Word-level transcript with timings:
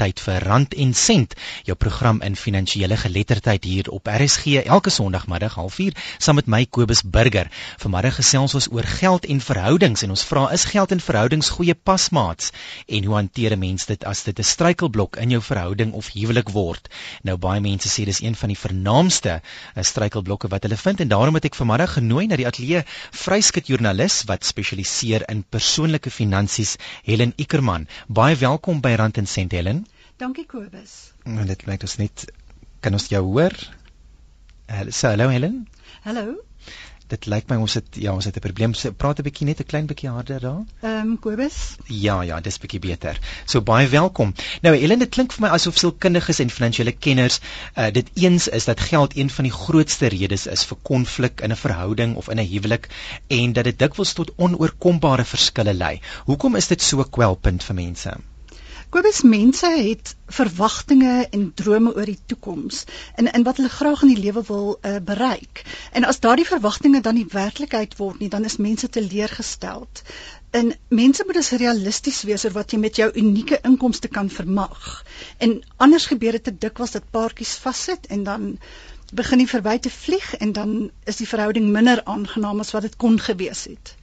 tyd 0.00 0.20
vir 0.24 0.44
Rand 0.48 0.74
en 0.80 0.94
Sent, 0.96 1.34
jou 1.68 1.74
program 1.76 2.22
in 2.24 2.36
finansiële 2.38 2.96
geletterdheid 2.96 3.66
hier 3.68 3.88
op 3.92 4.08
RSG 4.08 4.62
elke 4.62 4.90
Sondagmiddag 4.90 5.58
04:30 5.60 5.98
saam 6.18 6.38
met 6.38 6.46
my 6.46 6.62
Kobus 6.64 7.02
Burger. 7.04 7.50
Vanmiddag 7.82 8.14
gesels 8.20 8.54
ons 8.54 8.68
oor 8.72 8.86
geld 8.88 9.26
en 9.26 9.40
verhoudings 9.44 10.02
en 10.02 10.14
ons 10.14 10.24
vra 10.24 10.46
is 10.56 10.64
geld 10.64 10.94
en 10.96 11.02
verhoudings 11.04 11.50
goeie 11.56 11.74
pasmaats 11.74 12.52
en 12.86 13.04
hoe 13.04 13.14
hanteer 13.14 13.52
'n 13.56 13.58
mens 13.58 13.86
dit 13.86 14.04
as 14.04 14.22
dit 14.24 14.38
'n 14.38 14.42
struikelblok 14.42 15.16
in 15.16 15.30
jou 15.30 15.42
verhouding 15.42 15.92
of 15.92 16.08
huwelik 16.14 16.48
word? 16.48 16.88
Nou 17.22 17.36
baie 17.36 17.60
mense 17.60 17.88
sê 17.88 18.04
dis 18.04 18.22
een 18.22 18.34
van 18.34 18.48
die 18.48 18.58
vernaamste 18.58 19.42
eh, 19.74 19.82
struikelblokke 19.82 20.48
wat 20.48 20.62
hulle 20.62 20.76
vind 20.76 21.00
en 21.00 21.08
daarom 21.08 21.34
het 21.34 21.44
ek 21.44 21.54
vanmiddag 21.54 21.92
genooi 21.92 22.26
na 22.26 22.36
die 22.36 22.46
ateljee 22.46 22.84
vryskut 23.10 23.66
joernalis 23.66 24.24
wat 24.24 24.44
spesialiseer 24.44 25.28
in 25.28 25.44
persoonlike 25.50 26.10
finansies 26.10 26.76
Helen 27.04 27.32
Ikerman. 27.36 27.88
Baie 28.08 28.36
welkom 28.36 28.80
by 28.80 28.94
Rand 28.94 29.18
en 29.18 29.26
Sent 29.26 29.52
Helen. 29.52 29.89
Dankie 30.20 30.44
Kobus. 30.44 31.14
Nou 31.24 31.46
dit 31.48 31.62
lyk 31.64 31.84
ons 31.86 31.96
net 31.96 32.22
kan 32.84 32.92
ons 32.92 33.06
jou 33.08 33.20
hoor? 33.24 33.54
Hallo 34.68 35.28
Helen. 35.32 35.54
Hallo. 36.04 36.34
Dit 37.08 37.24
lyk 37.32 37.46
my 37.48 37.56
ons 37.62 37.76
het 37.78 37.96
ja, 37.96 38.12
ons 38.12 38.26
het 38.28 38.36
'n 38.36 38.42
probleem. 38.44 38.74
So, 38.74 38.92
praat 38.92 39.18
'n 39.18 39.24
bietjie 39.24 39.46
net 39.48 39.62
'n 39.62 39.68
klein 39.70 39.86
bietjie 39.86 40.10
harder 40.12 40.40
daar. 40.40 40.60
Ehm 40.82 41.12
um, 41.12 41.18
Kobus? 41.18 41.56
Ja, 41.86 42.20
ja, 42.20 42.40
dis 42.40 42.58
bietjie 42.58 42.80
beter. 42.84 43.18
So 43.46 43.62
baie 43.62 43.88
welkom. 43.88 44.34
Nou 44.62 44.76
Helen, 44.76 44.98
dit 44.98 45.08
klink 45.08 45.32
vir 45.32 45.46
my 45.46 45.48
asof 45.56 45.78
sielkundiges 45.78 46.40
en 46.44 46.50
finansiële 46.50 46.92
kenners 46.92 47.40
uh 47.76 47.88
dit 47.90 48.10
eens 48.14 48.48
is 48.48 48.64
dat 48.64 48.80
geld 48.80 49.16
een 49.16 49.30
van 49.30 49.44
die 49.48 49.56
grootste 49.56 50.06
redes 50.06 50.46
is 50.46 50.64
vir 50.64 50.78
konflik 50.82 51.40
in 51.40 51.50
'n 51.50 51.56
verhouding 51.56 52.16
of 52.16 52.28
in 52.28 52.38
'n 52.38 52.50
huwelik 52.52 52.88
en 53.26 53.52
dat 53.52 53.64
dit 53.64 53.78
dikwels 53.78 54.12
tot 54.12 54.34
onoorkombare 54.36 55.24
verskille 55.24 55.74
lei. 55.74 56.00
Hoekom 56.24 56.56
is 56.56 56.66
dit 56.66 56.82
so 56.82 57.00
'n 57.00 57.10
kwelpunt 57.10 57.64
vir 57.64 57.74
mense? 57.74 58.20
Kobus 58.90 59.20
mense 59.22 59.68
het 59.70 60.16
verwagtinge 60.26 61.26
en 61.30 61.42
drome 61.54 61.92
oor 61.94 62.08
die 62.10 62.18
toekoms 62.26 62.80
en 63.14 63.28
in 63.30 63.44
wat 63.46 63.60
hulle 63.60 63.70
graag 63.70 64.00
in 64.02 64.10
die 64.10 64.22
lewe 64.24 64.42
wil 64.48 64.72
uh, 64.74 64.96
bereik. 65.10 65.62
En 65.94 66.06
as 66.08 66.18
daardie 66.24 66.46
verwagtinge 66.48 67.00
dan 67.04 67.14
nie 67.14 67.28
werklikheid 67.30 67.94
word 68.00 68.18
nie, 68.18 68.30
dan 68.32 68.48
is 68.48 68.56
mense 68.56 68.88
teleurgesteld. 68.88 70.02
En 70.50 70.72
mense 70.88 71.22
moet 71.26 71.38
dus 71.38 71.52
realisties 71.62 72.18
wees 72.26 72.44
oor 72.48 72.56
wat 72.58 72.74
jy 72.74 72.80
met 72.82 72.98
jou 72.98 73.06
unieke 73.14 73.60
inkomste 73.70 74.10
kan 74.10 74.32
vermag. 74.40 75.04
En 75.38 75.60
anders 75.76 76.10
gebeur 76.10 76.40
dit 76.40 76.48
te 76.50 76.56
dikwels 76.66 76.98
dat 76.98 77.06
paartjies 77.14 77.54
vassit 77.62 78.10
en 78.10 78.26
dan 78.26 78.50
begin 79.14 79.44
die 79.44 79.50
verby 79.54 79.78
te 79.78 79.94
vlieg 80.00 80.34
en 80.42 80.52
dan 80.58 80.74
is 81.06 81.22
die 81.22 81.30
verhouding 81.30 81.70
minder 81.70 82.02
aangenaam 82.04 82.66
as 82.66 82.74
wat 82.74 82.90
dit 82.90 82.98
kon 82.98 83.22
gewees 83.22 83.68
het. 83.70 83.94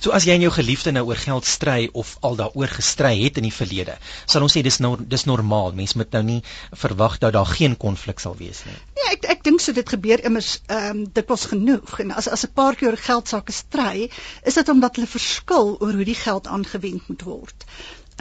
So 0.00 0.10
as 0.16 0.26
jy 0.26 0.34
en 0.36 0.44
jou 0.46 0.52
geliefde 0.54 0.92
nou 0.92 1.04
oor 1.08 1.20
geld 1.20 1.46
stry 1.46 1.88
of 1.92 2.16
al 2.20 2.36
daaroor 2.40 2.72
gestry 2.72 3.14
het 3.22 3.38
in 3.40 3.46
die 3.46 3.54
verlede, 3.54 3.96
sal 4.26 4.42
ons 4.46 4.56
sê 4.56 4.62
dis 4.66 4.80
nou 4.82 4.96
dis 4.98 5.26
normaal. 5.30 5.72
Mense 5.78 5.98
moet 6.00 6.12
nou 6.16 6.22
nie 6.26 6.40
verwag 6.84 7.18
dat 7.22 7.36
daar 7.36 7.46
geen 7.46 7.76
konflik 7.76 8.22
sal 8.22 8.36
wees 8.38 8.64
nie. 8.68 8.78
Nee, 8.98 9.08
ek 9.14 9.28
ek 9.36 9.46
dink 9.46 9.62
so 9.62 9.76
dit 9.76 9.94
gebeur 9.96 10.24
immers 10.26 10.58
ehm 10.66 10.90
um, 10.90 11.04
dit 11.20 11.32
was 11.34 11.48
genoeg. 11.54 11.98
En 12.04 12.14
as 12.18 12.28
as 12.28 12.44
'n 12.46 12.52
paar 12.54 12.76
keer 12.76 12.96
geld 12.96 13.28
sake 13.28 13.52
stry, 13.52 14.10
is 14.42 14.54
dit 14.54 14.68
omdat 14.68 14.96
hulle 14.96 15.10
verskil 15.16 15.76
oor 15.80 15.92
hoe 15.92 16.04
die 16.04 16.20
geld 16.26 16.46
aangewend 16.46 17.08
moet 17.08 17.22
word 17.22 17.66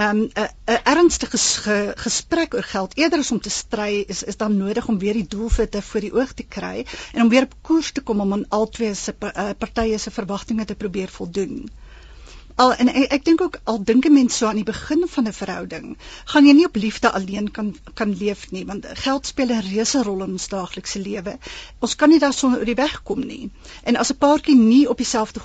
um, 0.02 0.21
'n 0.33 0.80
ernstige 0.83 1.38
ge, 1.38 1.94
gesprek 1.95 2.53
oor 2.53 2.67
geld 2.73 2.97
eerder 2.97 3.19
as 3.19 3.31
om 3.31 3.41
te 3.41 3.49
stry 3.49 4.03
is 4.08 4.23
is 4.23 4.38
dan 4.38 4.58
nodig 4.58 4.88
om 4.88 4.99
weer 4.99 5.13
die 5.13 5.27
doelwitte 5.27 5.81
voor 5.81 5.99
die 5.99 6.13
oog 6.13 6.33
te 6.33 6.43
kry 6.43 6.85
en 7.13 7.21
om 7.21 7.30
weer 7.30 7.47
op 7.49 7.55
koers 7.61 7.91
te 7.91 8.02
kom 8.02 8.19
om 8.19 8.33
aan 8.33 8.47
albei 8.49 8.95
se 8.95 9.16
uh, 9.19 9.49
partye 9.58 9.97
se 9.97 10.11
verwagtinge 10.11 10.66
te 10.66 10.75
probeer 10.75 11.09
voldoen. 11.09 11.69
Al 12.62 12.73
en 12.84 12.90
ek, 12.92 13.06
ek 13.17 13.23
dink 13.26 13.42
ook 13.42 13.56
al 13.72 13.80
dink 13.90 14.06
'n 14.06 14.14
mens 14.14 14.38
so 14.38 14.48
aan 14.48 14.59
die 14.59 14.67
begin 14.67 15.06
van 15.14 15.28
'n 15.28 15.34
verhouding, 15.34 15.86
gaan 16.34 16.45
jy 16.45 16.54
nie 16.54 16.66
op 16.66 16.76
liefde 16.76 17.12
alleen 17.12 17.52
kan 17.52 17.76
kan 17.94 18.12
leef 18.17 18.52
nie, 18.52 18.66
want 18.66 18.86
geld 19.04 19.26
speel 19.26 19.54
'n 19.56 19.66
reuse 19.67 20.04
rol 20.04 20.23
in 20.23 20.36
ons 20.38 20.48
daaglikse 20.48 21.00
lewe. 21.00 21.38
Ons 21.80 21.95
kan 21.95 22.09
nie 22.09 22.20
daarsonder 22.20 22.59
oor 22.59 22.70
die 22.72 22.82
weg 22.82 23.04
kom 23.04 23.26
nie. 23.26 23.50
En 23.84 23.95
as 23.95 24.12
'n 24.12 24.17
paartjie 24.17 24.56
nie 24.56 24.89
op 24.89 24.98
dieselfde 24.98 25.39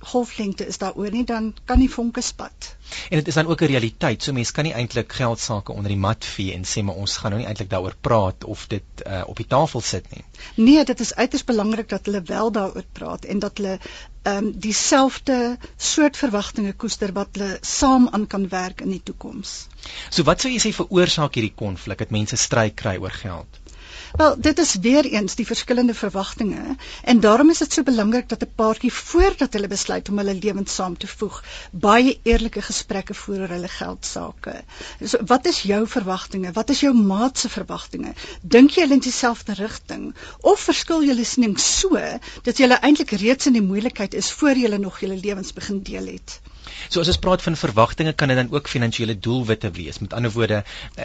golflengte 0.00 0.66
is 0.66 0.78
daaroor 0.78 1.10
nie, 1.10 1.24
dan 1.24 1.54
kan 1.64 1.78
nie 1.78 1.90
vonke 1.90 2.20
spat. 2.20 2.76
En 3.08 3.18
dit 3.18 3.28
is 3.28 3.34
dan 3.34 3.46
ook 3.46 3.62
'n 3.62 3.72
realiteit. 3.72 4.22
So 4.22 4.32
mense 4.32 4.52
kan 4.52 4.64
nie 4.64 4.72
eintlik 4.72 5.12
geld 5.12 5.40
sake 5.40 5.72
onder 5.72 5.88
die 5.88 6.00
mat 6.00 6.24
vee 6.24 6.52
en 6.52 6.64
sê 6.64 6.82
maar 6.82 6.94
ons 6.94 7.16
gaan 7.16 7.30
nou 7.30 7.40
nie 7.40 7.48
eintlik 7.48 7.70
daaroor 7.70 7.94
praat 8.00 8.44
of 8.44 8.66
dit 8.66 8.82
uh, 9.06 9.22
op 9.26 9.36
die 9.36 9.46
tafel 9.46 9.80
sit 9.80 10.10
nie. 10.10 10.24
Nee, 10.54 10.84
dit 10.84 11.00
is 11.00 11.14
uiters 11.14 11.44
belangrik 11.44 11.88
dat 11.88 12.04
hulle 12.04 12.22
wel 12.22 12.52
daaroor 12.52 12.84
praat 12.92 13.24
en 13.24 13.38
dat 13.38 13.56
hulle 13.56 13.78
ehm 14.22 14.36
um, 14.36 14.50
dieselfde 14.60 15.56
soort 15.76 16.16
verwagtinge 16.16 16.72
koester 16.72 17.12
wat 17.16 17.38
hulle 17.38 17.58
saam 17.60 18.08
aan 18.12 18.26
kan 18.26 18.48
werk 18.48 18.80
in 18.84 18.90
die 18.92 19.02
toekoms. 19.02 19.66
So 20.10 20.26
wat 20.28 20.44
sou 20.44 20.52
jy 20.52 20.60
sê 20.60 20.72
veroorsaak 20.76 21.38
hierdie 21.38 21.56
konflik 21.56 22.04
dat 22.04 22.12
mense 22.12 22.36
stry 22.36 22.68
kry 22.82 22.98
oor 23.00 23.16
geld? 23.22 23.59
Wel, 24.16 24.40
dit 24.40 24.58
is 24.58 24.74
weer 24.74 25.04
eens 25.04 25.34
die 25.34 25.46
verskillende 25.46 25.94
verwagtinge 25.94 26.76
en 27.02 27.20
daarom 27.20 27.50
is 27.50 27.58
dit 27.58 27.72
so 27.72 27.82
belangrik 27.82 28.28
dat 28.28 28.42
'n 28.42 28.52
paartjie 28.54 28.92
voordat 28.92 29.52
hulle 29.52 29.68
besluit 29.68 30.08
om 30.08 30.18
hulle 30.18 30.34
lewens 30.34 30.74
saam 30.74 30.96
te 30.96 31.06
voeg, 31.06 31.42
baie 31.70 32.18
eerlike 32.22 32.62
gesprekke 32.62 33.14
voer 33.14 33.40
oor 33.40 33.54
hulle 33.54 33.68
geld 33.68 34.06
sake. 34.06 34.54
So, 35.04 35.18
wat 35.26 35.46
is 35.46 35.62
jou 35.62 35.86
verwagtinge? 35.86 36.52
Wat 36.52 36.70
is 36.70 36.80
jou 36.80 36.94
maat 36.94 37.38
se 37.38 37.48
verwagtinge? 37.48 38.14
Dink 38.42 38.70
jy 38.70 38.82
hulle 38.82 38.98
in 38.98 39.06
dieselfde 39.06 39.54
rigting 39.54 40.14
of 40.40 40.60
verskil 40.60 41.04
julle 41.04 41.24
siening 41.24 41.58
so 41.58 41.98
dat 42.42 42.56
julle 42.56 42.80
eintlik 42.80 43.10
reeds 43.10 43.46
in 43.46 43.52
die 43.52 43.68
moeilikheid 43.72 44.14
is 44.14 44.32
voor 44.32 44.56
julle 44.56 44.78
nog 44.78 45.00
julle 45.00 45.16
lewens 45.16 45.52
begin 45.52 45.82
deel 45.82 46.06
het? 46.06 46.40
So 46.88 47.00
as 47.00 47.10
ons 47.12 47.20
praat 47.22 47.42
van 47.42 47.56
verwagtinge 47.56 48.12
kan 48.12 48.28
dit 48.28 48.36
dan 48.36 48.52
ook 48.52 48.68
finansiële 48.68 49.18
doelwitte 49.18 49.70
wees. 49.70 49.98
Met 49.98 50.12
ander 50.12 50.32
woorde, 50.34 50.62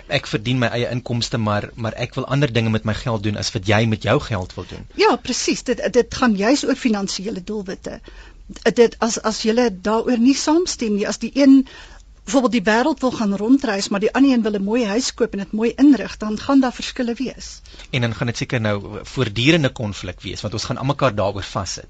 ek 0.07 0.27
verdien 0.27 0.61
my 0.61 0.67
eie 0.67 0.91
inkomste, 0.91 1.37
maar 1.37 1.69
maar 1.75 1.97
ek 2.05 2.15
wil 2.15 2.27
ander 2.27 2.53
dinge 2.53 2.69
met 2.69 2.85
my 2.85 2.93
geld 2.93 3.23
doen 3.23 3.37
as 3.37 3.51
wat 3.55 3.67
jy 3.67 3.85
met 3.85 4.03
jou 4.03 4.19
geld 4.19 4.53
wil 4.55 4.69
doen. 4.69 4.85
Ja, 4.95 5.15
presies. 5.15 5.63
Dit 5.63 5.81
dit 5.93 6.21
gaan 6.21 6.35
juis 6.35 6.65
oor 6.65 6.75
finansiële 6.75 7.43
doelwitte. 7.43 7.99
Dit 8.77 8.95
as 8.99 9.19
as 9.21 9.41
jy 9.41 9.69
daaroor 9.81 10.21
nie 10.21 10.37
saamstem 10.37 10.95
nie, 10.95 11.07
as 11.07 11.19
die 11.19 11.31
een 11.33 11.65
byvoorbeeld 12.25 12.55
die 12.57 12.65
wêreld 12.65 13.01
wil 13.05 13.11
gaan 13.11 13.35
rondreis, 13.37 13.89
maar 13.89 14.01
die 14.01 14.13
ander 14.13 14.31
een 14.31 14.41
wil 14.41 14.57
'n 14.57 14.63
mooi 14.63 14.85
huis 14.85 15.13
koop 15.13 15.33
en 15.33 15.39
dit 15.39 15.51
mooi 15.51 15.73
inrig, 15.75 16.17
dan 16.17 16.39
gaan 16.39 16.59
daar 16.59 16.73
verskille 16.73 17.13
wees. 17.13 17.61
En 17.89 18.01
dan 18.01 18.15
gaan 18.15 18.27
dit 18.27 18.37
seker 18.37 18.61
nou 18.61 18.99
voortdurende 19.03 19.69
konflik 19.69 20.21
wees, 20.21 20.41
want 20.41 20.53
ons 20.53 20.63
gaan 20.63 20.77
almekaar 20.77 21.15
daaroor 21.15 21.43
vassit. 21.43 21.87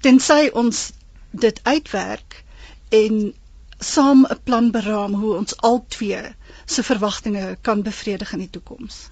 Tensy 0.00 0.48
ons 0.52 0.92
dit 1.30 1.60
uitwerk 1.62 2.44
en 2.92 3.34
saam 3.78 4.26
'n 4.26 4.38
plan 4.44 4.70
beraam 4.70 5.14
hoe 5.14 5.34
ons 5.36 5.56
albei 5.56 6.34
se 6.64 6.82
verwagtinge 6.82 7.58
kan 7.60 7.82
bevredig 7.82 8.32
in 8.32 8.38
die 8.38 8.50
toekoms. 8.50 9.08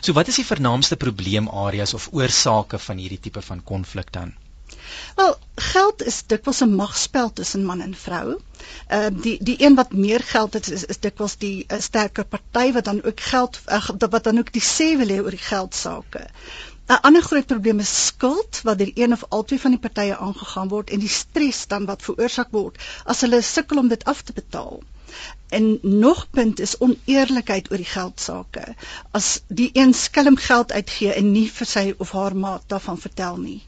So 0.00 0.12
wat 0.12 0.28
is 0.28 0.38
die 0.40 0.46
vernaamste 0.46 0.96
probleemareas 0.96 1.94
of 1.94 2.08
oorsake 2.12 2.78
van 2.78 2.96
hierdie 2.96 3.20
tipe 3.20 3.42
van 3.42 3.62
konflik 3.62 4.12
dan? 4.12 4.34
Wel, 5.16 5.36
geld 5.56 6.02
is 6.10 6.22
dikwels 6.26 6.60
'n 6.64 6.74
magspel 6.74 7.32
tussen 7.32 7.64
man 7.64 7.80
en 7.80 7.94
vrou. 7.94 8.40
Ehm 8.86 9.16
uh, 9.16 9.22
die 9.22 9.36
die 9.48 9.56
een 9.66 9.74
wat 9.74 9.92
meer 9.92 10.20
geld 10.20 10.52
het 10.58 10.70
is 10.70 10.84
is 10.84 11.00
dikwels 11.06 11.36
die 11.36 11.64
uh, 11.68 11.80
sterker 11.80 12.24
party 12.24 12.72
wat 12.72 12.84
dan 12.84 13.02
ook 13.02 13.20
geld 13.20 13.60
uh, 13.66 13.88
wat 13.98 14.24
dan 14.24 14.38
ook 14.38 14.52
die 14.52 14.66
sê 14.68 14.88
wil 15.00 15.08
hê 15.14 15.18
oor 15.22 15.36
die 15.38 15.46
geld 15.48 15.74
sake. 15.74 16.26
'n 16.92 17.00
ander 17.08 17.22
groot 17.22 17.46
probleem 17.50 17.78
is 17.82 17.92
skuld 18.06 18.60
wat 18.68 18.78
deur 18.78 18.90
een 18.94 19.12
of 19.16 19.24
albei 19.36 19.58
van 19.60 19.74
die 19.74 19.80
partye 19.84 20.16
aangegaan 20.26 20.72
word 20.72 20.90
en 20.90 21.04
die 21.04 21.12
stres 21.14 21.60
dan 21.70 21.86
wat 21.90 22.02
veroorsaak 22.06 22.50
word 22.56 22.82
as 23.14 23.22
hulle 23.24 23.40
sukkel 23.50 23.80
om 23.82 23.88
dit 23.92 24.04
af 24.12 24.20
te 24.22 24.36
betaal. 24.40 24.82
En 25.58 25.78
nog 25.82 26.26
punt 26.30 26.60
is 26.60 26.76
oneerlikheid 26.88 27.70
oor 27.70 27.80
die 27.84 27.92
geld 27.92 28.20
sake. 28.20 28.64
As 29.20 29.28
die 29.48 29.70
een 29.72 29.94
skelm 29.94 30.36
geld 30.36 30.72
uitgee 30.72 31.12
en 31.12 31.32
nie 31.32 31.46
vir 31.58 31.70
sy 31.72 31.86
of 31.98 32.12
haar 32.18 32.36
maat 32.36 32.68
daarvan 32.74 33.00
vertel 33.06 33.40
nie. 33.46 33.60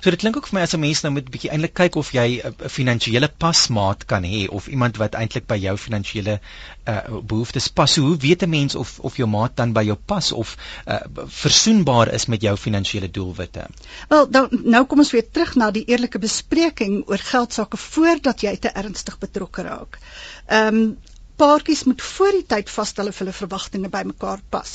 So 0.00 0.10
dit 0.10 0.20
klink 0.20 0.36
ook 0.36 0.48
vir 0.48 0.58
my 0.58 0.62
as 0.66 0.74
'n 0.74 0.80
mens 0.80 1.02
nou 1.02 1.12
moet 1.12 1.30
bietjie 1.30 1.50
eintlik 1.50 1.74
kyk 1.74 1.96
of 1.96 2.12
jy 2.12 2.40
'n 2.44 2.68
finansiële 2.68 3.28
pasmaat 3.38 4.04
kan 4.06 4.22
hê 4.24 4.48
of 4.48 4.68
iemand 4.68 4.96
wat 4.96 5.14
eintlik 5.14 5.46
by 5.46 5.56
jou 5.56 5.76
finansiële 5.76 6.40
uh, 6.88 6.98
behoeftes 7.22 7.68
pas. 7.68 7.92
So 7.92 8.02
hoe 8.02 8.16
weet 8.16 8.42
'n 8.42 8.50
mens 8.50 8.74
of 8.74 8.98
of 9.00 9.16
jou 9.16 9.28
maat 9.28 9.56
dan 9.56 9.72
by 9.72 9.82
jou 9.82 9.96
pas 9.96 10.32
of 10.32 10.56
uh, 10.86 11.00
versoenbaar 11.26 12.12
is 12.12 12.26
met 12.26 12.42
jou 12.42 12.56
finansiële 12.56 13.10
doelwitte? 13.10 13.66
Wel, 14.08 14.30
dan 14.30 14.48
nou 14.50 14.84
kom 14.84 14.98
ons 14.98 15.10
weer 15.10 15.30
terug 15.30 15.54
na 15.54 15.70
die 15.70 15.84
eerlike 15.84 16.18
bespreking 16.18 17.02
oor 17.06 17.18
geld 17.18 17.52
sake 17.52 17.76
voordat 17.76 18.40
jy 18.40 18.56
te 18.56 18.68
ernstig 18.68 19.18
betrokke 19.18 19.62
raak. 19.62 19.98
Ehm 20.46 20.74
um, 20.74 20.96
paartjies 21.40 21.82
moet 21.84 22.02
voor 22.02 22.32
die 22.36 22.46
tyd 22.52 22.70
vasstel 22.70 23.08
of 23.10 23.18
hulle 23.18 23.32
verwagtinge 23.36 23.88
bymekaar 23.94 24.42
pas. 24.54 24.72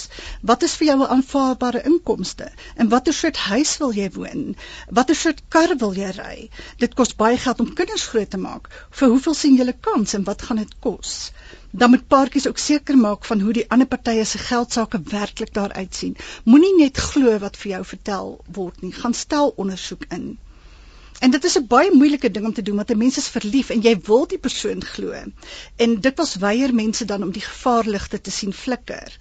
Wat 0.51 0.63
is 0.67 0.73
vir 0.79 0.87
jou 0.87 0.97
'n 1.03 1.11
aanvaarbare 1.15 1.83
inkomste? 1.91 2.47
En 2.75 2.89
watter 2.93 3.13
soort 3.13 3.37
huis 3.37 3.77
wil 3.83 3.93
jy 3.99 4.09
woon? 4.17 4.55
Watter 4.99 5.15
soort 5.15 5.41
kar 5.55 5.75
wil 5.83 5.93
jy 6.01 6.09
ry? 6.17 6.49
Dit 6.83 6.97
kos 6.99 7.15
baie 7.21 7.37
geld 7.37 7.59
om 7.59 7.73
kinders 7.73 8.07
groot 8.07 8.29
te 8.29 8.37
maak. 8.37 8.67
Vir 8.89 9.09
hoeveel 9.13 9.33
sien 9.33 9.55
julle 9.55 9.77
kans 9.89 10.13
en 10.13 10.23
wat 10.23 10.41
gaan 10.41 10.61
dit 10.63 10.75
kos? 10.79 11.31
Dan 11.71 11.89
moet 11.89 12.07
paartjies 12.07 12.47
ook 12.47 12.57
seker 12.57 12.97
maak 12.97 13.25
van 13.25 13.39
hoe 13.39 13.53
die 13.53 13.69
ander 13.69 13.87
partye 13.87 14.25
se 14.25 14.37
geld 14.37 14.73
sake 14.73 15.01
werklik 15.15 15.53
daar 15.53 15.73
uitsien. 15.73 16.17
Moenie 16.43 16.75
net 16.77 16.97
glo 16.97 17.39
wat 17.39 17.57
vir 17.57 17.71
jou 17.71 17.83
vertel 17.85 18.39
word 18.59 18.81
nie. 18.81 18.91
Gaan 18.91 19.13
stel 19.13 19.53
ondersoek 19.55 20.05
in. 20.09 20.37
En 21.19 21.31
dit 21.31 21.43
is 21.43 21.57
'n 21.59 21.67
baie 21.67 21.91
moeilike 21.91 22.31
ding 22.31 22.45
om 22.45 22.53
te 22.53 22.61
doen 22.61 22.75
want 22.75 22.91
'n 22.91 22.97
mens 22.97 23.17
is 23.17 23.27
verlief 23.27 23.69
en 23.69 23.81
jy 23.81 23.95
wil 24.09 24.27
die 24.27 24.39
persoon 24.39 24.83
glo. 24.85 25.11
En 25.75 25.99
dit 26.01 26.17
was 26.17 26.35
weier 26.35 26.73
mense 26.73 27.05
dan 27.05 27.23
om 27.23 27.31
die 27.31 27.47
gevaarligte 27.47 28.21
te 28.21 28.31
sien 28.31 28.53
flikker. 28.53 29.17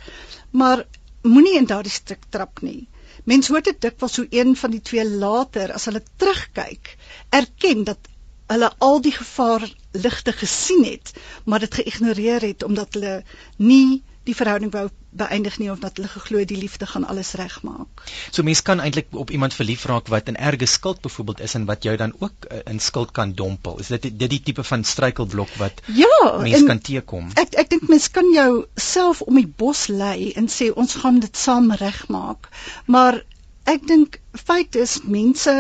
Maar 0.51 0.87
moenie 1.23 1.57
in 1.57 1.67
daardie 1.67 1.93
stuk 1.93 2.23
trap 2.29 2.63
nie. 2.63 2.89
Mens 3.25 3.49
hoor 3.49 3.63
dit 3.63 3.81
dikwels 3.81 4.17
hoe 4.17 4.27
een 4.31 4.57
van 4.57 4.71
die 4.71 4.81
twee 4.81 5.09
later 5.09 5.73
as 5.73 5.85
hulle 5.85 6.03
terugkyk, 6.17 6.97
erken 7.29 7.85
dat 7.85 7.99
hulle 8.47 8.71
al 8.79 9.01
die 9.01 9.13
gevaar 9.13 9.65
ligte 9.93 10.33
gesien 10.33 10.85
het, 10.85 11.13
maar 11.45 11.61
dit 11.61 11.75
geïgnoreer 11.75 12.41
het 12.41 12.63
omdat 12.63 12.95
hulle 12.95 13.23
nie 13.57 14.03
die 14.29 14.37
verhouding 14.37 14.73
wou 14.75 14.89
beëindig 15.19 15.57
nie 15.61 15.71
of 15.73 15.81
dat 15.81 15.97
hulle 15.97 16.11
geglo 16.13 16.43
die 16.49 16.59
liefde 16.61 16.87
gaan 16.87 17.07
alles 17.09 17.33
regmaak. 17.41 18.03
So 18.31 18.45
mense 18.47 18.65
kan 18.67 18.83
eintlik 18.85 19.15
op 19.23 19.33
iemand 19.35 19.57
verlief 19.57 19.87
raak 19.89 20.11
wat 20.13 20.29
in 20.29 20.37
erge 20.37 20.69
skuld 20.69 21.01
byvoorbeeld 21.07 21.41
is 21.47 21.55
en 21.59 21.65
wat 21.71 21.87
jou 21.89 21.97
dan 21.97 22.13
ook 22.19 22.49
uh, 22.49 22.61
in 22.73 22.81
skuld 22.85 23.15
kan 23.17 23.33
dompel. 23.39 23.79
Is 23.81 23.93
dit 23.95 24.11
dit 24.11 24.31
die 24.35 24.43
tipe 24.51 24.65
van 24.65 24.85
struikelblok 24.85 25.55
wat 25.63 25.81
Ja, 25.97 26.21
mense 26.43 26.65
kan 26.69 26.83
teekom? 26.91 27.33
Ek 27.41 27.57
ek 27.63 27.73
dink 27.73 27.89
mense 27.89 28.13
kan 28.13 28.29
jou 28.35 28.51
self 28.77 29.25
om 29.25 29.41
die 29.41 29.49
bos 29.49 29.87
lei 29.89 30.33
en 30.37 30.53
sê 30.53 30.71
ons 30.75 31.01
gaan 31.03 31.23
dit 31.25 31.43
saam 31.47 31.73
regmaak. 31.73 32.51
Maar 32.87 33.23
ek 33.69 33.89
dink 33.89 34.21
feit 34.37 34.77
is 34.77 35.01
mense 35.05 35.57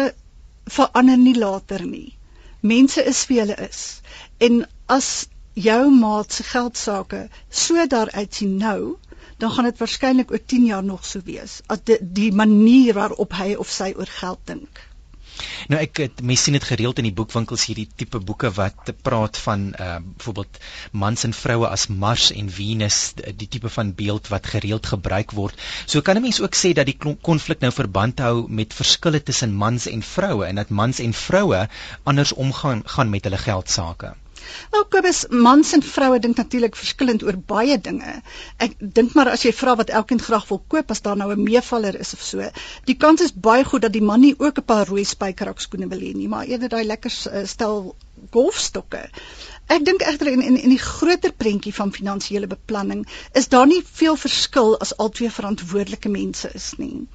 verander 0.68 1.18
nie 1.18 1.36
later 1.38 1.84
nie. 1.86 2.12
Mense 2.60 3.02
is 3.04 3.24
wie 3.30 3.40
hulle 3.40 3.56
is. 3.68 4.02
En 4.44 4.64
as 4.86 5.28
jou 5.66 5.90
maat 5.94 6.32
se 6.32 6.46
geldsaake 6.48 7.28
so 7.50 7.86
daaruit 7.86 8.34
sien 8.34 8.56
nou, 8.56 8.96
dan 9.38 9.54
gaan 9.54 9.70
dit 9.70 9.78
waarskynlik 9.78 10.30
oor 10.34 10.44
10 10.44 10.68
jaar 10.72 10.84
nog 10.84 11.06
so 11.06 11.20
wees. 11.24 11.60
As 11.66 11.82
die, 11.84 11.98
die 12.00 12.30
manier 12.32 12.94
waarop 12.94 13.34
hy 13.38 13.54
of 13.54 13.70
sy 13.70 13.92
oor 13.96 14.10
geld 14.20 14.40
dink. 14.50 14.86
Nou 15.70 15.78
ek 15.78 16.00
het 16.02 16.20
mense 16.26 16.48
sien 16.48 16.56
dit 16.56 16.64
gereeld 16.66 16.98
in 16.98 17.06
die 17.06 17.14
boekwinkels 17.14 17.66
hierdie 17.68 17.86
tipe 18.00 18.18
boeke 18.30 18.50
wat 18.56 18.90
praat 19.06 19.38
van 19.44 19.68
uh 19.86 19.88
byvoorbeeld 20.06 20.58
mans 21.02 21.24
en 21.28 21.34
vroue 21.40 21.68
as 21.68 21.86
Mars 22.04 22.32
en 22.34 22.50
Venus 22.58 22.98
die 23.14 23.48
tipe 23.54 23.70
van 23.76 23.94
beeld 24.00 24.30
wat 24.34 24.50
gereeld 24.54 24.90
gebruik 24.92 25.34
word. 25.38 25.66
So 25.86 26.02
kan 26.02 26.18
'n 26.18 26.26
mens 26.26 26.40
ook 26.42 26.58
sê 26.58 26.72
dat 26.74 26.90
die 26.90 26.98
konflik 27.30 27.60
nou 27.60 27.72
verband 27.80 28.18
hou 28.26 28.46
met 28.60 28.74
verskille 28.74 29.22
tussen 29.22 29.54
mans 29.64 29.86
en 29.86 30.02
vroue 30.02 30.44
en 30.46 30.62
dat 30.62 30.74
mans 30.82 30.98
en 30.98 31.12
vroue 31.12 31.68
anders 32.02 32.32
omgaan 32.32 32.82
gaan 32.96 33.10
met 33.10 33.24
hulle 33.24 33.44
geldsaake. 33.48 34.14
Nou 34.72 34.84
Kobus, 34.94 35.24
mans 35.46 35.72
en 35.76 35.82
vroue 35.82 36.18
dink 36.24 36.36
natuurlik 36.40 36.76
verskillend 36.76 37.24
oor 37.26 37.36
baie 37.52 37.78
dinge. 37.88 38.14
Ek 38.66 38.76
dink 38.98 39.14
maar 39.18 39.30
as 39.32 39.44
jy 39.46 39.52
vra 39.60 39.74
wat 39.80 39.92
elkeen 40.00 40.22
graag 40.28 40.46
wil 40.50 40.62
koop 40.74 40.90
as 40.94 41.02
daar 41.06 41.16
nou 41.20 41.30
'n 41.34 41.42
meevaller 41.42 41.98
is 42.04 42.12
of 42.16 42.22
so, 42.22 42.50
die 42.90 42.96
kans 43.04 43.24
is 43.26 43.34
baie 43.48 43.64
goed 43.64 43.82
dat 43.86 43.92
die 43.92 44.04
man 44.10 44.20
nie 44.20 44.34
ook 44.38 44.58
'n 44.58 44.68
paar 44.72 44.86
rooi 44.88 45.04
spykerakskoene 45.04 45.88
wil 45.88 46.04
hê 46.06 46.12
nie, 46.14 46.28
maar 46.28 46.46
eerder 46.46 46.68
daai 46.68 46.84
lekker 46.84 47.12
uh, 47.32 47.46
stel 47.46 47.94
golfstokke. 48.30 49.02
Ek 49.68 49.84
dink 49.84 50.02
egter 50.02 50.28
in, 50.32 50.42
in 50.42 50.56
in 50.56 50.70
die 50.70 50.84
groter 50.84 51.32
prentjie 51.32 51.74
van 51.74 51.92
finansiële 51.92 52.46
beplanning 52.46 53.06
is 53.40 53.48
daar 53.48 53.66
nie 53.66 53.82
veel 54.00 54.16
verskil 54.16 54.78
as 54.80 54.96
albei 54.96 55.30
verantwoordelike 55.30 56.08
mense 56.08 56.50
is 56.54 56.72
nie. 56.78 57.06